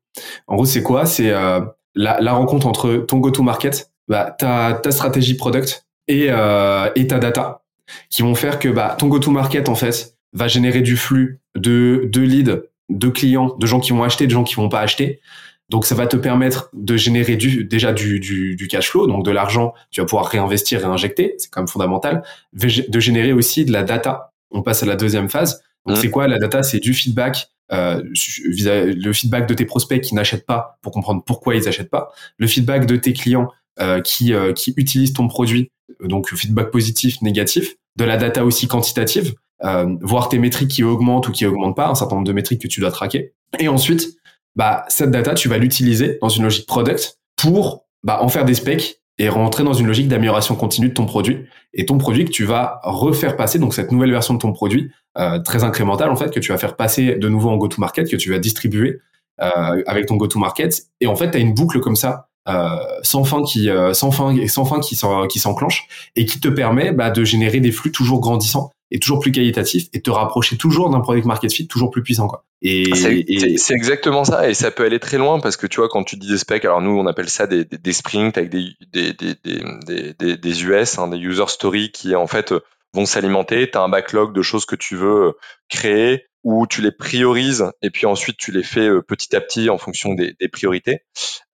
En 0.47 0.57
gros, 0.57 0.67
c'est 0.67 0.83
quoi? 0.83 1.07
C'est 1.07 1.31
euh, 1.31 1.61
la, 1.95 2.21
la, 2.21 2.33
rencontre 2.33 2.67
entre 2.67 2.97
ton 2.97 3.19
go-to-market, 3.19 3.91
bah, 4.07 4.37
ta, 4.39 4.75
ta 4.75 4.91
stratégie 4.93 5.35
product 5.35 5.87
et, 6.07 6.27
et 6.27 7.07
ta 7.07 7.19
data 7.19 7.62
qui 8.11 8.23
vont 8.23 8.35
faire 8.35 8.59
que 8.59 8.69
bah, 8.69 8.97
ton 8.99 9.09
go-to-market, 9.09 9.69
en 9.69 9.75
fait, 9.75 10.17
va 10.33 10.49
générer 10.49 10.81
du 10.81 10.97
flux 10.97 11.41
de, 11.55 12.09
de 12.11 12.21
leads, 12.21 12.63
de 12.89 13.09
clients, 13.09 13.57
de 13.59 13.67
gens 13.67 13.81
qui 13.81 13.93
vont 13.93 14.03
acheter, 14.03 14.27
de 14.27 14.33
gens 14.33 14.45
qui 14.45 14.55
vont 14.55 14.69
pas 14.69 14.81
acheter. 14.81 15.21
Donc, 15.69 15.87
ça 15.87 15.95
va 15.95 16.07
te 16.07 16.17
permettre 16.17 16.69
de 16.75 16.97
générer 16.97 17.37
du, 17.37 17.65
déjà 17.65 17.93
du, 17.93 18.21
du, 18.21 18.57
du 18.57 18.69
cash 18.69 18.91
flow, 18.91 19.07
donc 19.07 19.25
de 19.25 19.31
l'argent, 19.31 19.73
tu 19.91 20.01
vas 20.01 20.07
pouvoir 20.07 20.27
réinvestir, 20.27 20.81
réinjecter, 20.81 21.35
c'est 21.39 21.51
quand 21.51 21.61
même 21.61 21.69
fondamental. 21.69 22.23
De 22.53 23.01
générer 23.01 23.33
aussi 23.33 23.65
de 23.65 23.73
la 23.73 23.83
data. 23.83 24.33
On 24.51 24.63
passe 24.63 24.83
à 24.83 24.87
la 24.87 24.97
deuxième 24.97 25.31
phase. 25.31 25.63
Donc, 25.87 25.97
mmh. 25.97 26.01
c'est 26.01 26.11
quoi 26.11 26.29
la 26.29 26.39
data? 26.39 26.63
C'est 26.63 26.79
du 26.79 26.93
feedback, 26.93 27.49
euh, 27.73 28.03
le 28.05 29.13
feedback 29.13 29.49
de 29.49 29.55
tes 29.55 29.65
prospects 29.65 30.01
qui 30.03 30.15
n'achètent 30.15 30.45
pas 30.45 30.79
pour 30.83 30.93
comprendre 30.93 31.23
pourquoi 31.25 31.55
ils 31.57 31.67
achètent 31.67 31.91
pas, 31.91 32.13
le 32.37 32.47
feedback 32.47 32.85
de 32.85 32.97
tes 32.97 33.15
clients 33.15 33.49
euh, 33.81 34.03
qui, 34.03 34.35
euh, 34.35 34.53
qui 34.53 34.75
utilisent 34.77 35.15
ton 35.15 35.27
produit, 35.27 35.71
donc 36.05 36.35
feedback 36.35 36.71
positif, 36.71 37.23
négatif, 37.23 37.77
de 37.97 38.05
la 38.05 38.17
data 38.17 38.45
aussi 38.45 38.69
quantitative, 38.69 39.35
euh, 39.65 39.97
voir 40.01 40.29
tes 40.29 40.39
métriques 40.39 40.71
qui 40.71 40.83
augmentent 40.83 41.29
ou 41.29 41.33
qui 41.33 41.47
augmentent 41.47 41.77
pas, 41.77 41.89
un 41.89 41.95
certain 41.95 42.17
nombre 42.17 42.27
de 42.27 42.33
métriques 42.33 42.63
que 42.63 42.69
tu 42.69 42.81
dois 42.81 42.91
traquer. 42.91 43.35
Et 43.59 43.69
ensuite, 43.69 44.17
bah, 44.57 44.85
cette 44.89 45.11
data, 45.11 45.35
tu 45.35 45.49
vas 45.49 45.59
l'utiliser 45.59 46.19
dans 46.21 46.29
une 46.29 46.45
logique 46.45 46.67
product 46.67 47.19
pour 47.37 47.87
bah, 48.03 48.19
en 48.23 48.29
faire 48.29 48.45
des 48.45 48.55
specs 48.55 49.03
et 49.19 49.29
rentrer 49.29 49.63
dans 49.63 49.73
une 49.73 49.87
logique 49.87 50.09
d'amélioration 50.09 50.57
continue 50.57 50.89
de 50.89 50.95
ton 50.95 51.07
produit 51.07 51.47
et 51.75 51.87
ton 51.87 51.99
produit 51.99 52.25
que 52.25 52.31
tu 52.31 52.45
vas 52.45 52.81
refaire 52.83 53.37
passer 53.37 53.59
donc 53.59 53.75
cette 53.75 53.93
nouvelle 53.93 54.11
version 54.11 54.35
de 54.35 54.39
ton 54.39 54.53
produit 54.53 54.91
euh, 55.19 55.39
très 55.39 55.65
incrémentale 55.65 56.11
en 56.11 56.17
fait 56.17 56.31
que 56.31 56.41
tu 56.41 56.51
vas 56.51 56.59
faire 56.59 56.77
passer 56.77 57.17
de 57.17 57.29
nouveau 57.29 57.51
en 57.51 57.57
go-to-market 57.57 58.11
que 58.11 58.17
tu 58.17 58.31
vas 58.31 58.39
distribuer 58.39 59.01
euh, 59.41 59.83
avec 59.87 60.07
ton 60.07 60.17
go-to-market 60.17 60.87
et 61.01 61.07
en 61.07 61.15
fait 61.15 61.31
tu 61.31 61.37
as 61.37 61.41
une 61.41 61.53
boucle 61.53 61.81
comme 61.81 61.97
ça 61.97 62.31
sans 62.47 63.25
fin 63.25 63.43
qui 63.43 63.71
euh, 63.71 63.93
sans 63.95 64.11
fin 64.11 64.35
et 64.35 64.49
sans 64.49 64.65
fin 64.65 64.81
qui 64.81 64.99
qui 65.29 65.39
s'enclenche 65.39 65.87
et 66.17 66.27
qui 66.27 66.41
te 66.41 66.49
permet 66.49 66.93
bah, 66.93 67.11
de 67.11 67.25
générer 67.25 67.61
des 67.61 67.73
flux 67.73 67.93
toujours 67.93 68.21
grandissants 68.21 68.73
et 68.91 68.99
toujours 68.99 69.21
plus 69.21 69.33
qualitatifs 69.33 69.89
et 69.93 70.03
te 70.03 70.11
rapprocher 70.11 70.57
toujours 70.57 70.91
d'un 70.91 71.01
product 71.01 71.27
market 71.27 71.53
fit 71.53 71.67
toujours 71.67 71.91
plus 71.91 72.03
puissant 72.03 72.27
quoi. 72.27 72.45
Et 72.65 72.95
c'est 72.95 73.75
exactement 73.75 74.25
ça 74.25 74.49
et 74.49 74.55
ça 74.55 74.71
peut 74.71 74.85
aller 74.85 75.01
très 75.01 75.19
loin 75.19 75.41
parce 75.41 75.57
que 75.57 75.67
tu 75.67 75.81
vois 75.81 75.89
quand 75.89 76.05
tu 76.05 76.17
dis 76.17 76.29
des 76.29 76.39
specs 76.39 76.65
alors 76.65 76.81
nous 76.81 76.99
on 76.99 77.07
appelle 77.07 77.29
ça 77.29 77.47
des, 77.47 77.65
des, 77.65 77.79
des 77.79 77.93
sprints 77.93 78.37
avec 78.39 78.51
des 78.51 78.75
des 78.93 79.13
des 79.13 79.35
des, 79.45 80.15
des, 80.19 80.37
des 80.37 80.65
US 80.65 80.99
hein, 80.99 81.09
des 81.09 81.19
user 81.19 81.47
stories 81.49 81.91
qui 81.91 82.15
en 82.15 82.27
fait 82.27 82.55
vont 82.95 83.07
s'alimenter, 83.07 83.71
tu 83.71 83.79
as 83.79 83.83
un 83.83 83.89
backlog 83.89 84.35
de 84.35 84.43
choses 84.43 84.67
que 84.67 84.77
tu 84.77 84.97
veux 84.97 85.35
créer 85.69 86.27
où 86.45 86.67
tu 86.67 86.83
les 86.83 86.91
priorises 86.91 87.71
et 87.83 87.91
puis 87.91 88.07
ensuite 88.07 88.37
tu 88.37 88.51
les 88.51 88.65
fais 88.65 88.89
euh, 88.89 89.01
petit 89.01 89.35
à 89.37 89.41
petit 89.41 89.71
en 89.71 89.79
fonction 89.79 90.15
des, 90.15 90.35
priorités. 90.49 91.05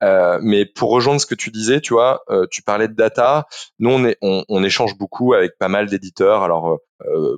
Euh, 0.03 0.38
mais 0.42 0.64
pour 0.64 0.90
rejoindre 0.90 1.20
ce 1.20 1.27
que 1.27 1.35
tu 1.35 1.51
disais, 1.51 1.81
tu 1.81 1.92
vois, 1.92 2.22
euh, 2.31 2.46
tu 2.51 2.62
parlais 2.62 2.88
de 2.88 2.94
data. 2.94 3.46
Nous, 3.79 3.90
on, 4.22 4.44
on, 4.48 4.64
échange 4.64 4.96
beaucoup 4.96 5.35
avec 5.35 5.59
pas 5.59 5.68
mal 5.68 5.88
d'éditeurs. 5.88 6.42
Alors, 6.42 6.70
euh, 6.72 6.77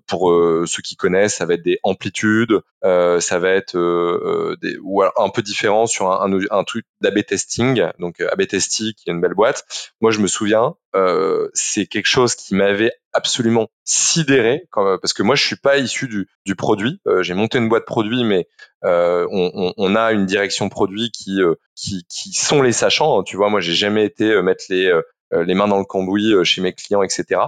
pour 0.06 0.30
euh, 0.30 0.64
ceux 0.66 0.82
qui 0.82 0.96
connaissent, 0.96 1.36
ça 1.36 1.46
va 1.46 1.54
être 1.54 1.62
des 1.62 1.78
amplitudes, 1.82 2.60
ça 2.82 3.38
va 3.38 3.50
être 3.50 3.76
des, 4.60 4.78
ou 4.82 5.02
un 5.02 5.28
peu 5.28 5.42
différent 5.42 5.86
sur 5.86 6.10
un, 6.10 6.32
un, 6.32 6.40
un 6.50 6.64
truc 6.64 6.86
d'AB 7.00 7.24
testing. 7.26 7.84
Donc, 7.98 8.20
AB 8.20 8.46
Testing, 8.46 8.92
qui 8.94 9.10
est 9.10 9.12
une 9.12 9.20
belle 9.20 9.34
boîte. 9.34 9.64
Moi, 10.00 10.10
je 10.10 10.20
me 10.20 10.26
souviens, 10.26 10.74
c'est 11.52 11.86
quelque 11.86 12.06
chose 12.06 12.34
qui 12.34 12.54
m'avait 12.54 12.92
absolument 13.12 13.68
sidéré, 13.84 14.66
parce 14.72 15.12
que 15.12 15.22
moi, 15.22 15.34
je 15.34 15.44
suis 15.44 15.56
pas 15.56 15.78
issu 15.78 16.08
du, 16.08 16.28
du 16.46 16.54
produit. 16.54 17.00
J'ai 17.20 17.34
monté 17.34 17.58
une 17.58 17.68
boîte 17.68 17.84
produit, 17.84 18.24
mais 18.24 18.48
euh, 18.84 19.26
on, 19.30 19.50
on, 19.54 19.74
on, 19.76 19.94
a 19.94 20.12
une 20.12 20.24
direction 20.26 20.68
produit 20.68 21.10
qui, 21.10 21.40
qui, 21.76 22.04
qui 22.08 22.32
sont 22.32 22.62
les 22.62 22.72
sachants. 22.72 23.22
Tu 23.24 23.36
vois, 23.36 23.50
moi, 23.50 23.60
j'ai 23.60 23.74
jamais 23.74 24.04
été 24.04 24.40
mettre 24.42 24.64
les, 24.70 24.90
les 25.32 25.54
mains 25.54 25.68
dans 25.68 25.78
le 25.78 25.84
cambouis 25.84 26.34
chez 26.44 26.62
mes 26.62 26.72
clients, 26.72 27.02
etc. 27.02 27.40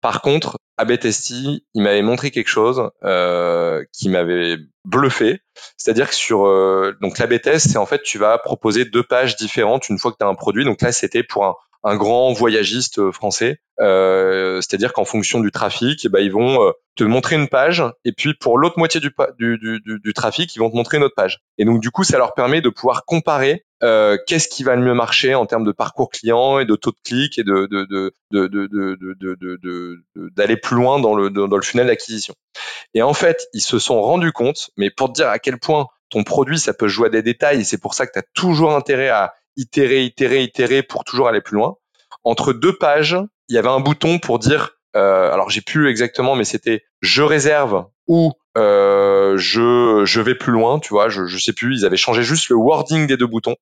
Par 0.00 0.22
contre, 0.22 0.58
Abetesti, 0.78 1.64
il 1.74 1.82
m'avait 1.82 2.02
montré 2.02 2.30
quelque 2.30 2.48
chose 2.48 2.90
euh, 3.04 3.84
qui 3.92 4.08
m'avait 4.08 4.56
bluffé. 4.86 5.40
C'est-à-dire 5.76 6.08
que 6.08 6.14
sur 6.14 6.46
euh, 6.46 6.96
donc 7.02 7.18
l'AB 7.18 7.34
c'est 7.58 7.76
en 7.76 7.84
fait 7.84 8.02
tu 8.02 8.16
vas 8.16 8.38
proposer 8.38 8.86
deux 8.86 9.02
pages 9.02 9.36
différentes 9.36 9.90
une 9.90 9.98
fois 9.98 10.10
que 10.10 10.16
tu 10.18 10.24
as 10.24 10.28
un 10.28 10.34
produit. 10.34 10.64
Donc 10.64 10.80
là, 10.80 10.90
c'était 10.92 11.22
pour 11.22 11.58
un, 11.84 11.96
grand 11.96 12.32
voyagiste 12.32 12.98
euh, 12.98 13.12
français. 13.12 13.60
Euh, 13.80 14.60
C'est-à-dire 14.62 14.94
qu'en 14.94 15.04
fonction 15.04 15.40
du 15.40 15.50
trafic, 15.50 16.08
bah, 16.08 16.20
ils 16.20 16.32
vont 16.32 16.66
euh, 16.66 16.72
te 16.96 17.04
montrer 17.04 17.36
une 17.36 17.48
page 17.48 17.82
et 18.04 18.12
puis 18.12 18.32
pour 18.34 18.56
l'autre 18.56 18.78
moitié 18.78 19.00
du, 19.00 19.10
du, 19.38 19.58
du, 19.58 20.00
du, 20.02 20.14
trafic, 20.14 20.54
ils 20.54 20.60
vont 20.60 20.70
te 20.70 20.76
montrer 20.76 20.96
une 20.96 21.04
autre 21.04 21.14
page. 21.14 21.40
Et 21.58 21.66
donc 21.66 21.80
du 21.80 21.90
coup, 21.90 22.04
ça 22.04 22.16
leur 22.16 22.32
permet 22.32 22.62
de 22.62 22.70
pouvoir 22.70 23.04
comparer 23.04 23.66
euh, 23.82 24.18
qu'est-ce 24.26 24.48
qui 24.48 24.62
va 24.62 24.76
le 24.76 24.82
mieux 24.82 24.94
marcher 24.94 25.34
en 25.34 25.46
termes 25.46 25.64
de 25.64 25.72
parcours 25.72 26.10
client 26.10 26.58
et 26.58 26.66
de 26.66 26.76
taux 26.76 26.90
de 26.90 26.98
clic 27.02 27.38
et 27.38 27.44
de 27.44 28.12
d'aller 30.36 30.56
plus 30.56 30.76
loin 30.76 31.00
dans 31.00 31.14
le, 31.14 31.30
dans 31.30 31.46
le 31.46 31.62
funnel 31.62 31.86
d'acquisition. 31.86 32.34
Et 32.94 33.02
en 33.02 33.14
fait, 33.14 33.46
ils 33.52 33.62
se 33.62 33.78
sont 33.78 34.00
rendus 34.02 34.32
compte, 34.32 34.70
mais 34.76 34.90
pour 34.90 35.08
te 35.08 35.14
dire 35.14 35.28
à 35.28 35.38
quel 35.38 35.58
point 35.58 35.86
ton 36.10 36.24
produit, 36.24 36.58
ça 36.58 36.74
peut 36.74 36.88
jouer 36.88 37.06
à 37.06 37.10
des 37.10 37.22
détails, 37.22 37.60
et 37.60 37.64
c'est 37.64 37.80
pour 37.80 37.94
ça 37.94 38.06
que 38.06 38.12
tu 38.12 38.18
as 38.18 38.24
toujours 38.34 38.74
intérêt 38.74 39.08
à 39.08 39.34
itérer, 39.56 40.04
itérer, 40.04 40.42
itérer 40.42 40.82
pour 40.82 41.04
toujours 41.04 41.28
aller 41.28 41.40
plus 41.40 41.56
loin. 41.56 41.76
Entre 42.24 42.52
deux 42.52 42.76
pages, 42.76 43.16
il 43.48 43.54
y 43.54 43.58
avait 43.58 43.68
un 43.68 43.80
bouton 43.80 44.18
pour 44.18 44.38
dire, 44.38 44.76
euh, 44.96 45.32
alors 45.32 45.50
j'ai 45.50 45.60
plus 45.60 45.88
exactement, 45.88 46.34
mais 46.34 46.44
c'était 46.44 46.82
je 47.00 47.22
réserve 47.22 47.86
ou 48.06 48.32
euh, 48.58 49.36
je 49.36 50.04
je 50.04 50.20
vais 50.20 50.34
plus 50.34 50.52
loin, 50.52 50.80
tu 50.80 50.88
vois, 50.90 51.08
je 51.08 51.26
je 51.26 51.38
sais 51.38 51.52
plus. 51.52 51.78
Ils 51.78 51.86
avaient 51.86 51.96
changé 51.96 52.22
juste 52.22 52.48
le 52.48 52.56
wording 52.56 53.06
des 53.06 53.16
deux 53.16 53.26
boutons 53.26 53.56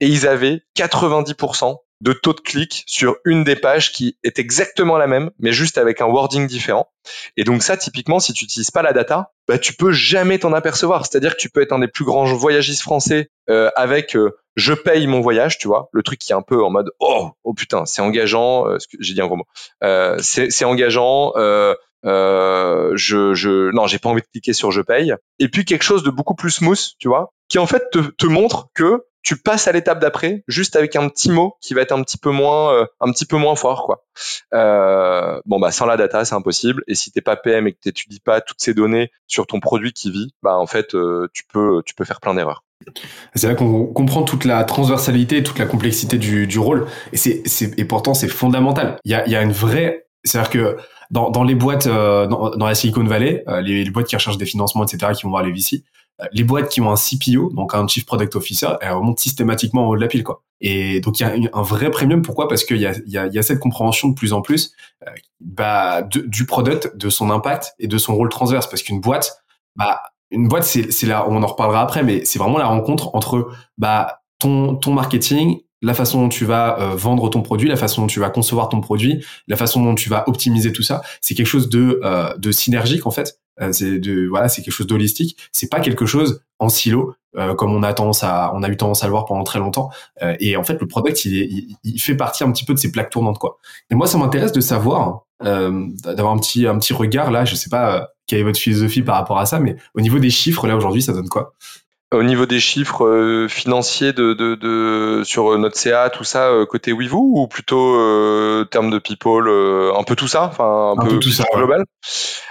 et 0.00 0.06
ils 0.06 0.26
avaient 0.26 0.62
90% 0.76 1.76
de 2.02 2.12
taux 2.12 2.32
de 2.32 2.40
clic 2.40 2.82
sur 2.86 3.16
une 3.24 3.44
des 3.44 3.54
pages 3.56 3.92
qui 3.92 4.18
est 4.24 4.38
exactement 4.40 4.98
la 4.98 5.06
même, 5.06 5.30
mais 5.38 5.52
juste 5.52 5.78
avec 5.78 6.00
un 6.00 6.06
wording 6.06 6.48
différent. 6.48 6.88
Et 7.36 7.44
donc 7.44 7.62
ça, 7.62 7.76
typiquement, 7.76 8.18
si 8.18 8.32
tu 8.32 8.44
n'utilises 8.44 8.72
pas 8.72 8.82
la 8.82 8.92
data, 8.92 9.30
bah, 9.46 9.56
tu 9.56 9.74
peux 9.74 9.92
jamais 9.92 10.38
t'en 10.38 10.52
apercevoir. 10.52 11.06
C'est-à-dire 11.06 11.36
que 11.36 11.40
tu 11.40 11.48
peux 11.48 11.62
être 11.62 11.72
un 11.72 11.78
des 11.78 11.88
plus 11.88 12.04
grands 12.04 12.24
voyagistes 12.24 12.82
français 12.82 13.30
euh, 13.48 13.70
avec 13.76 14.16
euh, 14.16 14.36
je 14.56 14.74
paye 14.74 15.06
mon 15.06 15.20
voyage, 15.20 15.58
tu 15.58 15.68
vois, 15.68 15.88
le 15.92 16.02
truc 16.02 16.18
qui 16.18 16.32
est 16.32 16.34
un 16.34 16.42
peu 16.42 16.62
en 16.62 16.70
mode 16.70 16.90
oh 16.98 17.30
oh 17.44 17.54
putain, 17.54 17.86
c'est 17.86 18.02
engageant. 18.02 18.68
Euh, 18.68 18.78
j'ai 18.98 19.14
dit 19.14 19.20
un 19.20 19.26
gros 19.26 19.36
mot. 19.36 19.46
Euh, 19.84 20.18
c'est 20.20 20.64
engageant. 20.64 21.32
Euh, 21.36 21.74
je, 22.96 23.32
je 23.34 23.70
non, 23.72 23.86
j'ai 23.86 24.00
pas 24.00 24.08
envie 24.08 24.22
de 24.22 24.26
cliquer 24.26 24.52
sur 24.52 24.72
je 24.72 24.80
paye. 24.82 25.14
Et 25.38 25.48
puis 25.48 25.64
quelque 25.64 25.84
chose 25.84 26.02
de 26.02 26.10
beaucoup 26.10 26.34
plus 26.34 26.50
smooth, 26.50 26.80
tu 26.98 27.06
vois, 27.06 27.32
qui 27.48 27.60
en 27.60 27.66
fait 27.66 27.90
te, 27.92 27.98
te 27.98 28.26
montre 28.26 28.66
que 28.74 29.04
tu 29.22 29.36
passes 29.36 29.68
à 29.68 29.72
l'étape 29.72 30.00
d'après 30.00 30.44
juste 30.48 30.76
avec 30.76 30.96
un 30.96 31.08
petit 31.08 31.30
mot 31.30 31.54
qui 31.60 31.74
va 31.74 31.82
être 31.82 31.92
un 31.92 32.02
petit 32.02 32.18
peu 32.18 32.30
moins 32.30 32.74
euh, 32.74 32.86
un 33.00 33.10
petit 33.12 33.24
peu 33.24 33.36
moins 33.36 33.54
fort 33.54 33.84
quoi. 33.84 34.04
Euh, 34.52 35.40
bon 35.46 35.60
bah 35.60 35.70
sans 35.70 35.86
la 35.86 35.96
data 35.96 36.24
c'est 36.24 36.34
impossible 36.34 36.82
et 36.88 36.94
si 36.94 37.12
t'es 37.12 37.20
pas 37.20 37.36
PM 37.36 37.66
et 37.66 37.72
que 37.72 37.78
t'étudies 37.80 38.20
pas 38.20 38.40
toutes 38.40 38.60
ces 38.60 38.74
données 38.74 39.10
sur 39.26 39.46
ton 39.46 39.60
produit 39.60 39.92
qui 39.92 40.10
vit, 40.10 40.34
bah 40.42 40.56
en 40.56 40.66
fait 40.66 40.94
euh, 40.94 41.28
tu 41.32 41.44
peux 41.52 41.82
tu 41.86 41.94
peux 41.94 42.04
faire 42.04 42.20
plein 42.20 42.34
d'erreurs. 42.34 42.64
C'est 43.36 43.46
là 43.46 43.54
qu'on 43.54 43.86
comprend 43.86 44.24
toute 44.24 44.44
la 44.44 44.64
transversalité, 44.64 45.44
toute 45.44 45.60
la 45.60 45.66
complexité 45.66 46.18
du, 46.18 46.48
du 46.48 46.58
rôle 46.58 46.86
et 47.12 47.16
c'est 47.16 47.42
et 47.78 47.84
pourtant 47.84 48.14
c'est 48.14 48.28
fondamental. 48.28 48.96
Il 49.04 49.12
y 49.12 49.14
a 49.14 49.24
il 49.26 49.32
y 49.32 49.36
a 49.36 49.42
une 49.42 49.52
vraie 49.52 50.06
c'est-à-dire 50.24 50.50
que 50.50 50.76
dans, 51.10 51.30
dans 51.30 51.44
les 51.44 51.54
boîtes 51.54 51.88
dans, 51.88 52.50
dans, 52.50 52.66
la 52.66 52.74
Silicon 52.74 53.04
Valley, 53.04 53.44
les, 53.62 53.84
les, 53.84 53.90
boîtes 53.90 54.06
qui 54.06 54.16
recherchent 54.16 54.38
des 54.38 54.46
financements, 54.46 54.84
etc., 54.84 55.12
qui 55.14 55.24
vont 55.24 55.30
voir 55.30 55.42
les 55.42 55.52
VC, 55.52 55.82
les 56.32 56.44
boîtes 56.44 56.68
qui 56.68 56.80
ont 56.80 56.90
un 56.90 56.96
CPO, 56.96 57.52
donc 57.52 57.74
un 57.74 57.86
Chief 57.86 58.04
Product 58.06 58.36
Officer, 58.36 58.68
elles 58.80 58.92
remontent 58.92 59.20
systématiquement 59.20 59.86
en 59.86 59.90
haut 59.90 59.96
de 59.96 60.00
la 60.00 60.08
pile, 60.08 60.22
quoi. 60.22 60.42
Et 60.60 61.00
donc 61.00 61.18
il 61.18 61.24
y 61.24 61.26
a 61.26 61.50
un 61.52 61.62
vrai 61.62 61.90
premium. 61.90 62.22
Pourquoi? 62.22 62.46
Parce 62.46 62.64
qu'il 62.64 62.78
y 62.78 62.86
a, 62.86 62.94
y, 63.06 63.18
a, 63.18 63.26
y 63.26 63.38
a 63.38 63.42
cette 63.42 63.58
compréhension 63.58 64.08
de 64.08 64.14
plus 64.14 64.32
en 64.32 64.42
plus 64.42 64.72
euh, 65.02 65.10
bah, 65.40 66.02
du 66.02 66.46
product, 66.46 66.96
de 66.96 67.10
son 67.10 67.30
impact 67.30 67.74
et 67.80 67.88
de 67.88 67.98
son 67.98 68.14
rôle 68.14 68.28
transverse. 68.28 68.68
Parce 68.68 68.82
qu'une 68.82 69.00
boîte, 69.00 69.42
bah, 69.74 70.00
une 70.30 70.46
boîte, 70.48 70.64
c'est 70.64 71.06
là, 71.06 71.26
on 71.28 71.42
en 71.42 71.46
reparlera 71.46 71.82
après, 71.82 72.04
mais 72.04 72.24
c'est 72.24 72.38
vraiment 72.38 72.58
la 72.58 72.66
rencontre 72.66 73.14
entre 73.14 73.50
bah, 73.76 74.20
ton, 74.38 74.76
ton 74.76 74.92
marketing, 74.92 75.60
la 75.82 75.94
façon 75.94 76.22
dont 76.22 76.28
tu 76.28 76.44
vas 76.44 76.80
euh, 76.80 76.94
vendre 76.94 77.28
ton 77.28 77.42
produit, 77.42 77.68
la 77.68 77.76
façon 77.76 78.02
dont 78.02 78.06
tu 78.06 78.20
vas 78.20 78.30
concevoir 78.30 78.68
ton 78.68 78.80
produit, 78.80 79.24
la 79.48 79.56
façon 79.56 79.82
dont 79.82 79.96
tu 79.96 80.08
vas 80.08 80.28
optimiser 80.28 80.72
tout 80.72 80.84
ça, 80.84 81.02
c'est 81.20 81.34
quelque 81.34 81.46
chose 81.46 81.68
de, 81.68 82.00
euh, 82.04 82.36
de 82.38 82.52
synergique 82.52 83.06
en 83.06 83.10
fait. 83.10 83.40
Euh, 83.60 83.72
c'est 83.72 83.98
de 83.98 84.26
voilà, 84.28 84.48
c'est 84.48 84.62
quelque 84.62 84.74
chose 84.74 84.86
d'holistique. 84.86 85.36
C'est 85.52 85.70
pas 85.70 85.80
quelque 85.80 86.06
chose 86.06 86.42
en 86.58 86.68
silo 86.68 87.14
euh, 87.36 87.54
comme 87.54 87.72
on 87.72 87.82
a 87.82 87.92
tendance 87.92 88.22
à 88.24 88.52
on 88.54 88.62
a 88.62 88.68
eu 88.68 88.76
tendance 88.76 89.02
à 89.02 89.06
le 89.06 89.12
voir 89.12 89.24
pendant 89.24 89.44
très 89.44 89.58
longtemps. 89.58 89.90
Euh, 90.22 90.36
et 90.40 90.56
en 90.56 90.64
fait, 90.64 90.80
le 90.80 90.86
product 90.86 91.24
il, 91.24 91.38
est, 91.38 91.76
il, 91.84 91.98
fait 91.98 92.14
partie 92.14 92.44
un 92.44 92.52
petit 92.52 92.64
peu 92.64 92.74
de 92.74 92.78
ces 92.78 92.92
plaques 92.92 93.10
tournantes 93.10 93.38
quoi. 93.38 93.58
Et 93.90 93.94
moi, 93.94 94.06
ça 94.06 94.18
m'intéresse 94.18 94.52
de 94.52 94.60
savoir 94.60 95.22
d'avoir 95.40 96.32
un 96.32 96.38
petit 96.38 96.68
un 96.68 96.78
petit 96.78 96.92
regard 96.92 97.32
là. 97.32 97.44
Je 97.44 97.56
sais 97.56 97.68
pas 97.68 98.10
quelle 98.26 98.40
est 98.40 98.44
votre 98.44 98.60
philosophie 98.60 99.02
par 99.02 99.16
rapport 99.16 99.38
à 99.40 99.46
ça, 99.46 99.58
mais 99.58 99.76
au 99.94 100.00
niveau 100.00 100.20
des 100.20 100.30
chiffres 100.30 100.68
là 100.68 100.76
aujourd'hui, 100.76 101.02
ça 101.02 101.12
donne 101.12 101.28
quoi? 101.28 101.54
Au 102.12 102.22
niveau 102.22 102.46
des 102.46 102.60
chiffres 102.60 103.06
euh, 103.06 103.48
financiers 103.48 104.12
de, 104.12 104.34
de, 104.34 104.54
de, 104.54 105.22
sur 105.24 105.58
notre 105.58 105.76
CA, 105.76 106.10
tout 106.10 106.24
ça, 106.24 106.48
euh, 106.50 106.66
côté 106.66 106.92
WeVoo, 106.92 107.40
ou 107.40 107.48
plutôt 107.48 107.96
euh, 107.96 108.64
termes 108.64 108.90
de 108.90 108.98
people, 108.98 109.48
euh, 109.48 109.92
un 109.96 110.02
peu 110.04 110.14
tout 110.14 110.28
ça, 110.28 110.44
enfin 110.44 110.94
un, 110.96 111.04
peu, 111.04 111.18
tout 111.18 111.30
ça 111.30 111.44
global? 111.54 111.84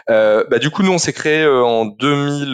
bah, 0.08 0.60
du 0.60 0.72
coup, 0.72 0.84
nous, 0.84 0.92
on 0.92 0.98
s'est 0.98 1.14
créé 1.14 1.48
en 1.48 1.86
2000, 1.86 2.54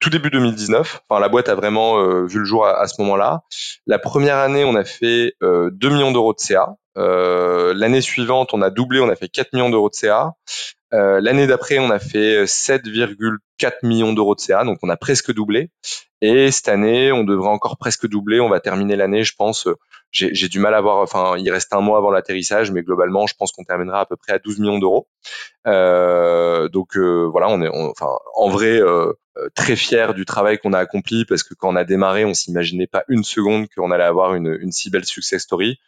tout 0.00 0.10
début 0.10 0.30
2019. 0.30 1.02
Enfin, 1.08 1.20
la 1.20 1.28
boîte 1.28 1.48
a 1.48 1.54
vraiment 1.54 2.24
vu 2.24 2.40
le 2.40 2.44
jour 2.44 2.66
à, 2.66 2.80
à 2.80 2.88
ce 2.88 3.00
moment-là. 3.02 3.42
La 3.86 3.98
première 3.98 4.38
année, 4.38 4.64
on 4.64 4.74
a 4.74 4.84
fait 4.84 5.34
2 5.42 5.70
millions 5.90 6.12
d'euros 6.12 6.32
de 6.32 6.40
CA. 6.40 6.74
L'année 6.96 8.00
suivante, 8.00 8.54
on 8.54 8.62
a 8.62 8.70
doublé, 8.70 9.00
on 9.00 9.08
a 9.08 9.16
fait 9.16 9.28
4 9.28 9.52
millions 9.52 9.70
d'euros 9.70 9.90
de 9.90 9.94
CA. 9.94 10.34
Euh, 10.94 11.20
l'année 11.20 11.46
d'après, 11.46 11.78
on 11.78 11.90
a 11.90 11.98
fait 11.98 12.44
7,4 12.44 13.72
millions 13.82 14.12
d'euros 14.12 14.34
de 14.34 14.40
CA, 14.40 14.64
donc 14.64 14.78
on 14.82 14.88
a 14.88 14.96
presque 14.96 15.32
doublé. 15.32 15.70
Et 16.26 16.50
cette 16.50 16.68
année, 16.68 17.12
on 17.12 17.22
devrait 17.22 17.50
encore 17.50 17.76
presque 17.76 18.08
doubler. 18.08 18.40
On 18.40 18.48
va 18.48 18.58
terminer 18.58 18.96
l'année, 18.96 19.24
je 19.24 19.34
pense. 19.36 19.68
J'ai 20.10 20.48
du 20.48 20.58
mal 20.58 20.74
à 20.74 20.80
voir. 20.80 20.96
Enfin, 21.02 21.36
il 21.36 21.50
reste 21.50 21.74
un 21.74 21.82
mois 21.82 21.98
avant 21.98 22.10
l'atterrissage, 22.10 22.70
mais 22.70 22.82
globalement, 22.82 23.26
je 23.26 23.34
pense 23.38 23.52
qu'on 23.52 23.62
terminera 23.62 24.00
à 24.00 24.06
peu 24.06 24.16
près 24.16 24.32
à 24.32 24.38
12 24.38 24.58
millions 24.58 24.78
d'euros. 24.78 25.06
Euh, 25.66 26.70
donc 26.70 26.96
euh, 26.96 27.28
voilà, 27.30 27.50
on 27.50 27.60
est, 27.60 27.68
enfin, 27.68 28.08
en 28.36 28.48
vrai, 28.48 28.80
euh, 28.80 29.12
euh, 29.36 29.48
très 29.56 29.74
fier 29.74 30.14
du 30.14 30.24
travail 30.24 30.58
qu'on 30.58 30.72
a 30.72 30.78
accompli 30.78 31.24
parce 31.24 31.42
que 31.42 31.54
quand 31.54 31.68
on 31.68 31.74
a 31.74 31.82
démarré, 31.82 32.24
on 32.24 32.34
s'imaginait 32.34 32.86
pas 32.86 33.02
une 33.08 33.24
seconde 33.24 33.66
qu'on 33.76 33.90
allait 33.90 34.04
avoir 34.04 34.34
une, 34.34 34.56
une, 34.60 34.70
si 34.70 34.90
belle 34.90 35.04
success 35.04 35.42
story. 35.42 35.80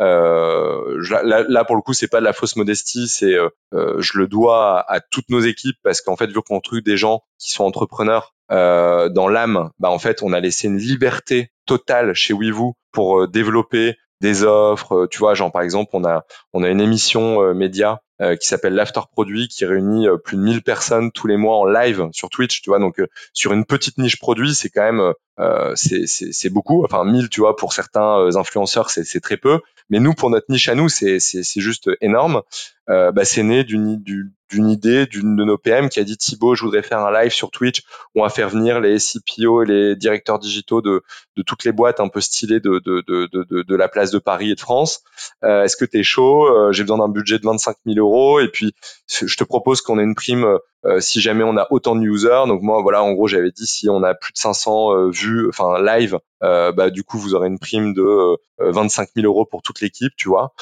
Euh, 0.00 1.06
là, 1.22 1.44
là, 1.46 1.64
pour 1.64 1.76
le 1.76 1.82
coup, 1.82 1.92
c'est 1.92 2.08
pas 2.08 2.20
de 2.20 2.24
la 2.24 2.32
fausse 2.32 2.56
modestie, 2.56 3.06
c'est 3.06 3.34
euh, 3.34 3.50
je 3.98 4.18
le 4.18 4.26
dois 4.26 4.80
à, 4.80 4.94
à, 4.94 5.00
toutes 5.00 5.28
nos 5.28 5.40
équipes 5.40 5.76
parce 5.82 6.00
qu'en 6.00 6.16
fait, 6.16 6.28
vu 6.28 6.40
qu'on 6.40 6.60
trouve 6.60 6.80
des 6.80 6.96
gens 6.96 7.22
qui 7.38 7.50
sont 7.52 7.64
entrepreneurs 7.64 8.33
euh, 8.52 9.08
dans 9.08 9.28
l'âme, 9.28 9.70
bah 9.78 9.90
en 9.90 9.98
fait, 9.98 10.22
on 10.22 10.32
a 10.32 10.40
laissé 10.40 10.68
une 10.68 10.78
liberté 10.78 11.50
totale 11.66 12.14
chez 12.14 12.34
WeVoo 12.34 12.74
pour 12.92 13.28
développer 13.28 13.96
des 14.20 14.44
offres. 14.44 15.06
Tu 15.10 15.18
vois, 15.18 15.34
genre 15.34 15.52
par 15.52 15.62
exemple, 15.62 15.90
on 15.94 16.04
a 16.04 16.24
on 16.52 16.62
a 16.62 16.68
une 16.68 16.80
émission 16.80 17.54
média 17.54 18.00
qui 18.20 18.46
s'appelle 18.46 18.74
l'After 18.74 19.00
Produit 19.10 19.48
qui 19.48 19.64
réunit 19.64 20.06
plus 20.24 20.36
de 20.36 20.42
1000 20.42 20.62
personnes 20.62 21.10
tous 21.10 21.26
les 21.26 21.36
mois 21.36 21.56
en 21.56 21.64
live 21.64 22.08
sur 22.12 22.30
Twitch, 22.30 22.62
tu 22.62 22.70
vois. 22.70 22.78
Donc 22.78 23.02
sur 23.32 23.52
une 23.52 23.64
petite 23.64 23.98
niche 23.98 24.18
produit, 24.18 24.54
c'est 24.54 24.70
quand 24.70 24.82
même 24.82 25.12
euh, 25.40 25.72
c'est 25.74 26.50
beaucoup. 26.50 26.84
Enfin 26.84 27.04
1000, 27.04 27.28
tu 27.28 27.40
vois, 27.40 27.56
pour 27.56 27.72
certains 27.72 28.36
influenceurs, 28.36 28.90
c'est 28.90 29.20
très 29.20 29.36
peu. 29.36 29.60
Mais 29.90 30.00
nous, 30.00 30.14
pour 30.14 30.30
notre 30.30 30.46
niche 30.48 30.68
à 30.68 30.74
nous, 30.74 30.88
c'est 30.88 31.18
juste 31.56 31.90
énorme. 32.00 32.42
Euh, 32.90 33.12
bah, 33.12 33.24
c'est 33.24 33.42
né 33.42 33.64
d'une 33.64 34.02
d'une 34.50 34.68
idée 34.68 35.06
d'une 35.06 35.36
de 35.36 35.44
nos 35.44 35.56
PM 35.56 35.88
qui 35.88 36.00
a 36.00 36.04
dit 36.04 36.18
Thibaut, 36.18 36.54
je 36.54 36.64
voudrais 36.64 36.82
faire 36.82 36.98
un 36.98 37.10
live 37.10 37.32
sur 37.32 37.50
Twitch 37.50 37.82
on 38.14 38.22
va 38.22 38.28
faire 38.28 38.50
venir 38.50 38.78
les 38.78 38.98
CPO 38.98 39.62
et 39.62 39.66
les 39.66 39.96
directeurs 39.96 40.38
digitaux 40.38 40.82
de, 40.82 41.02
de 41.36 41.42
toutes 41.42 41.64
les 41.64 41.72
boîtes 41.72 41.98
un 41.98 42.08
peu 42.08 42.20
stylées 42.20 42.60
de, 42.60 42.78
de, 42.84 43.02
de, 43.06 43.26
de, 43.32 43.62
de 43.62 43.74
la 43.74 43.88
place 43.88 44.10
de 44.10 44.18
Paris 44.18 44.50
et 44.50 44.54
de 44.54 44.60
France. 44.60 45.02
Euh, 45.42 45.64
Est-ce 45.64 45.76
que 45.76 45.86
tu 45.86 45.98
es 45.98 46.02
chaud? 46.02 46.46
Euh, 46.46 46.72
J'ai 46.72 46.82
besoin 46.82 46.98
d'un 46.98 47.08
budget 47.08 47.38
de 47.38 47.44
25 47.44 47.76
000 47.86 47.98
et 48.40 48.48
puis 48.48 48.74
je 49.08 49.36
te 49.36 49.44
propose 49.44 49.80
qu'on 49.80 49.98
ait 49.98 50.02
une 50.02 50.14
prime 50.14 50.58
euh, 50.86 51.00
si 51.00 51.20
jamais 51.22 51.44
on 51.44 51.56
a 51.56 51.66
autant 51.70 51.96
de 51.96 52.02
users. 52.02 52.44
Donc 52.46 52.62
moi, 52.62 52.82
voilà, 52.82 53.02
en 53.02 53.12
gros, 53.12 53.26
j'avais 53.26 53.50
dit 53.50 53.66
si 53.66 53.88
on 53.88 54.02
a 54.02 54.14
plus 54.14 54.32
de 54.32 54.38
500 54.38 54.92
euh, 54.92 55.10
vues, 55.10 55.48
enfin 55.48 55.80
live, 55.82 56.18
euh, 56.42 56.72
bah 56.72 56.90
du 56.90 57.04
coup, 57.04 57.18
vous 57.18 57.34
aurez 57.34 57.48
une 57.48 57.58
prime 57.58 57.94
de 57.94 58.36
25 58.58 59.08
000 59.16 59.26
euros 59.26 59.46
pour 59.46 59.62
toute 59.62 59.80
l'équipe, 59.80 60.12
tu 60.16 60.28
vois. 60.28 60.52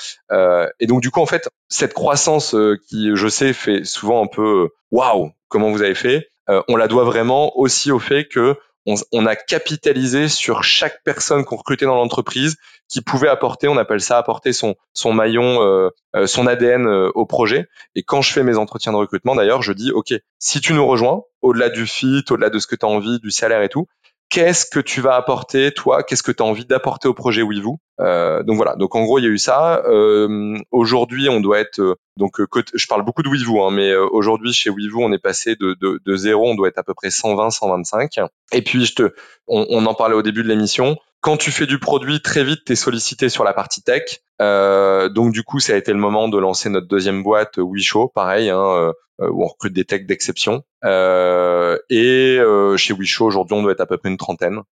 et 0.80 0.86
donc 0.86 1.02
du 1.02 1.10
coup, 1.10 1.20
en 1.20 1.26
fait, 1.26 1.48
cette 1.68 1.92
croissance 1.94 2.54
qui, 2.88 3.10
je 3.14 3.28
sais, 3.28 3.52
fait 3.52 3.84
souvent 3.84 4.22
un 4.22 4.26
peu 4.26 4.68
waouh, 4.90 5.32
comment 5.48 5.70
vous 5.70 5.82
avez 5.82 5.94
fait 5.94 6.28
On 6.68 6.76
la 6.76 6.88
doit 6.88 7.04
vraiment 7.04 7.58
aussi 7.58 7.90
au 7.90 7.98
fait 7.98 8.26
que 8.26 8.56
on, 8.86 9.26
a 9.26 9.36
capitalisé 9.36 10.28
sur 10.28 10.64
chaque 10.64 11.02
personne 11.04 11.44
qu'on 11.44 11.56
recrutait 11.56 11.84
dans 11.84 11.94
l'entreprise 11.94 12.56
qui 12.88 13.00
pouvait 13.00 13.28
apporter, 13.28 13.68
on 13.68 13.76
appelle 13.76 14.00
ça 14.00 14.18
apporter 14.18 14.52
son, 14.52 14.74
son 14.92 15.12
maillon, 15.12 15.62
euh, 15.62 15.88
euh, 16.14 16.26
son 16.26 16.46
ADN 16.46 16.86
euh, 16.86 17.10
au 17.14 17.24
projet. 17.24 17.68
Et 17.94 18.02
quand 18.02 18.20
je 18.20 18.32
fais 18.32 18.42
mes 18.42 18.58
entretiens 18.58 18.92
de 18.92 18.98
recrutement, 18.98 19.34
d'ailleurs, 19.34 19.62
je 19.62 19.72
dis, 19.72 19.92
OK, 19.92 20.12
si 20.38 20.60
tu 20.60 20.74
nous 20.74 20.86
rejoins, 20.86 21.22
au-delà 21.40 21.70
du 21.70 21.86
fit, 21.86 22.24
au-delà 22.30 22.50
de 22.50 22.58
ce 22.58 22.66
que 22.66 22.76
tu 22.76 22.84
as 22.84 22.88
envie, 22.88 23.18
du 23.20 23.30
salaire 23.30 23.62
et 23.62 23.68
tout, 23.68 23.86
qu'est-ce 24.32 24.64
que 24.64 24.80
tu 24.80 25.02
vas 25.02 25.14
apporter 25.14 25.72
toi? 25.72 26.02
Qu'est-ce 26.02 26.22
que 26.22 26.32
tu 26.32 26.42
as 26.42 26.46
envie 26.46 26.64
d'apporter 26.64 27.06
au 27.06 27.12
projet 27.12 27.42
WeVoo 27.42 27.78
euh, 28.00 28.42
Donc 28.42 28.56
voilà. 28.56 28.74
Donc 28.76 28.94
en 28.94 29.04
gros, 29.04 29.18
il 29.18 29.24
y 29.24 29.26
a 29.26 29.30
eu 29.30 29.38
ça. 29.38 29.82
Euh, 29.84 30.58
aujourd'hui, 30.70 31.28
on 31.28 31.40
doit 31.40 31.60
être 31.60 31.80
euh, 31.80 31.94
donc 32.16 32.40
je 32.74 32.86
parle 32.86 33.04
beaucoup 33.04 33.22
de 33.22 33.28
WeVoo, 33.28 33.62
hein, 33.62 33.70
mais 33.70 33.94
aujourd'hui 33.94 34.52
chez 34.52 34.70
WeVoo, 34.70 35.02
on 35.02 35.12
est 35.12 35.18
passé 35.18 35.54
de 35.56 36.16
zéro, 36.16 36.50
on 36.50 36.54
doit 36.54 36.68
être 36.68 36.78
à 36.78 36.82
peu 36.82 36.94
près 36.94 37.10
120, 37.10 37.50
125. 37.50 38.16
Et 38.52 38.62
puis 38.62 38.86
je 38.86 38.94
te, 38.94 39.14
on, 39.46 39.66
on 39.68 39.86
en 39.86 39.94
parlait 39.94 40.14
au 40.14 40.22
début 40.22 40.42
de 40.42 40.48
l'émission. 40.48 40.96
Quand 41.20 41.36
tu 41.36 41.52
fais 41.52 41.66
du 41.66 41.78
produit, 41.78 42.20
très 42.20 42.42
vite, 42.42 42.64
tu 42.66 42.72
es 42.72 42.76
sollicité 42.76 43.28
sur 43.28 43.44
la 43.44 43.52
partie 43.52 43.82
tech. 43.82 44.22
Euh, 44.42 45.08
donc 45.08 45.32
du 45.32 45.42
coup, 45.44 45.60
ça 45.60 45.74
a 45.74 45.76
été 45.76 45.92
le 45.92 45.98
moment 45.98 46.28
de 46.28 46.38
lancer 46.38 46.68
notre 46.68 46.88
deuxième 46.88 47.22
boîte, 47.22 47.58
WeShow, 47.58 48.08
pareil, 48.08 48.50
hein, 48.50 48.92
euh, 49.20 49.28
où 49.30 49.44
on 49.44 49.46
recrute 49.46 49.72
des 49.72 49.84
techs 49.84 50.06
d'exception. 50.06 50.64
Euh, 50.84 51.78
et 51.90 52.38
euh, 52.40 52.76
chez 52.76 52.92
WeShow, 52.92 53.26
aujourd'hui, 53.26 53.56
on 53.56 53.62
doit 53.62 53.72
être 53.72 53.80
à 53.80 53.86
peu 53.86 53.96
près 53.98 54.08
une 54.08 54.16
trentaine. 54.16 54.62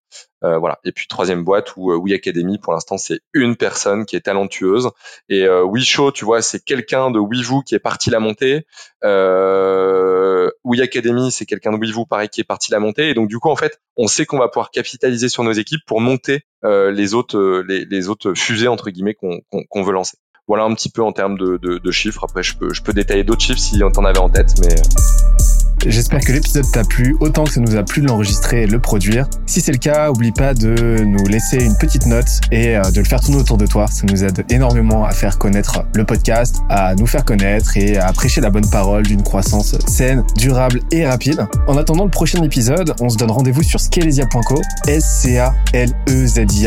voilà. 0.42 0.78
Et 0.84 0.92
puis 0.92 1.06
troisième 1.06 1.44
boîte 1.44 1.74
où 1.76 1.92
We 1.92 2.14
Academy, 2.14 2.58
pour 2.58 2.72
l'instant, 2.72 2.98
c'est 2.98 3.20
une 3.34 3.56
personne 3.56 4.06
qui 4.06 4.16
est 4.16 4.22
talentueuse. 4.22 4.90
Et 5.28 5.46
WeShow, 5.46 6.10
tu 6.12 6.24
vois, 6.24 6.42
c'est 6.42 6.64
quelqu'un 6.64 7.10
de 7.10 7.20
WeVoo 7.20 7.62
qui 7.62 7.74
est 7.74 7.80
parti 7.80 8.10
la 8.10 8.18
monter. 8.18 8.66
Euh, 9.04 10.50
We 10.64 10.80
Academy, 10.80 11.30
c'est 11.30 11.46
quelqu'un 11.46 11.72
de 11.72 11.78
WeVoo, 11.78 12.06
pareil, 12.06 12.28
qui 12.28 12.40
est 12.40 12.44
parti 12.44 12.72
la 12.72 12.80
monter. 12.80 13.10
Et 13.10 13.14
donc 13.14 13.28
du 13.28 13.38
coup, 13.38 13.50
en 13.50 13.56
fait, 13.56 13.80
on 13.96 14.06
sait 14.06 14.26
qu'on 14.26 14.38
va 14.38 14.48
pouvoir 14.48 14.70
capitaliser 14.70 15.28
sur 15.28 15.44
nos 15.44 15.52
équipes 15.52 15.84
pour 15.86 16.00
monter 16.00 16.44
les 16.62 17.14
autres 17.14 17.64
les, 17.66 17.84
les, 17.84 18.08
autres 18.08 18.34
fusées 18.34 18.68
entre 18.68 18.90
guillemets 18.90 19.14
qu'on 19.14 19.82
veut 19.82 19.92
lancer. 19.92 20.18
Voilà 20.50 20.64
un 20.64 20.74
petit 20.74 20.88
peu 20.88 21.00
en 21.04 21.12
termes 21.12 21.38
de, 21.38 21.90
chiffres. 21.92 22.24
Après, 22.24 22.42
je 22.42 22.56
peux, 22.56 22.92
détailler 22.92 23.22
d'autres 23.22 23.40
chiffres 23.40 23.60
si 23.60 23.80
on 23.84 23.90
t'en 23.92 24.04
avait 24.04 24.18
en 24.18 24.28
tête, 24.28 24.52
mais. 24.60 24.74
J'espère 25.86 26.18
que 26.18 26.32
l'épisode 26.32 26.64
t'a 26.72 26.82
plu 26.82 27.16
autant 27.20 27.44
que 27.44 27.52
ça 27.52 27.60
nous 27.60 27.76
a 27.76 27.84
plu 27.84 28.02
de 28.02 28.08
l'enregistrer 28.08 28.64
et 28.64 28.66
de 28.66 28.72
le 28.72 28.80
produire. 28.80 29.28
Si 29.46 29.60
c'est 29.60 29.70
le 29.70 29.78
cas, 29.78 30.10
oublie 30.10 30.32
pas 30.32 30.52
de 30.52 31.04
nous 31.04 31.24
laisser 31.26 31.64
une 31.64 31.76
petite 31.78 32.04
note 32.06 32.26
et 32.50 32.76
euh, 32.76 32.82
de 32.90 32.98
le 32.98 33.04
faire 33.04 33.20
tourner 33.20 33.38
autour 33.38 33.58
de 33.58 33.66
toi. 33.66 33.86
Ça 33.86 34.04
nous 34.08 34.24
aide 34.24 34.44
énormément 34.50 35.04
à 35.04 35.12
faire 35.12 35.38
connaître 35.38 35.84
le 35.94 36.04
podcast, 36.04 36.56
à 36.68 36.96
nous 36.96 37.06
faire 37.06 37.24
connaître 37.24 37.76
et 37.76 37.98
à 37.98 38.12
prêcher 38.12 38.40
la 38.40 38.50
bonne 38.50 38.68
parole 38.68 39.04
d'une 39.04 39.22
croissance 39.22 39.78
saine, 39.86 40.24
durable 40.36 40.80
et 40.90 41.06
rapide. 41.06 41.46
En 41.68 41.76
attendant 41.76 42.06
le 42.06 42.10
prochain 42.10 42.42
épisode, 42.42 42.92
on 43.00 43.08
se 43.08 43.16
donne 43.16 43.30
rendez-vous 43.30 43.62
sur 43.62 43.78
scalesia.co, 43.78 44.60
s 44.88 45.20
c 45.22 45.40
l 45.74 45.90
e 46.08 46.26
z 46.26 46.38
i 46.38 46.66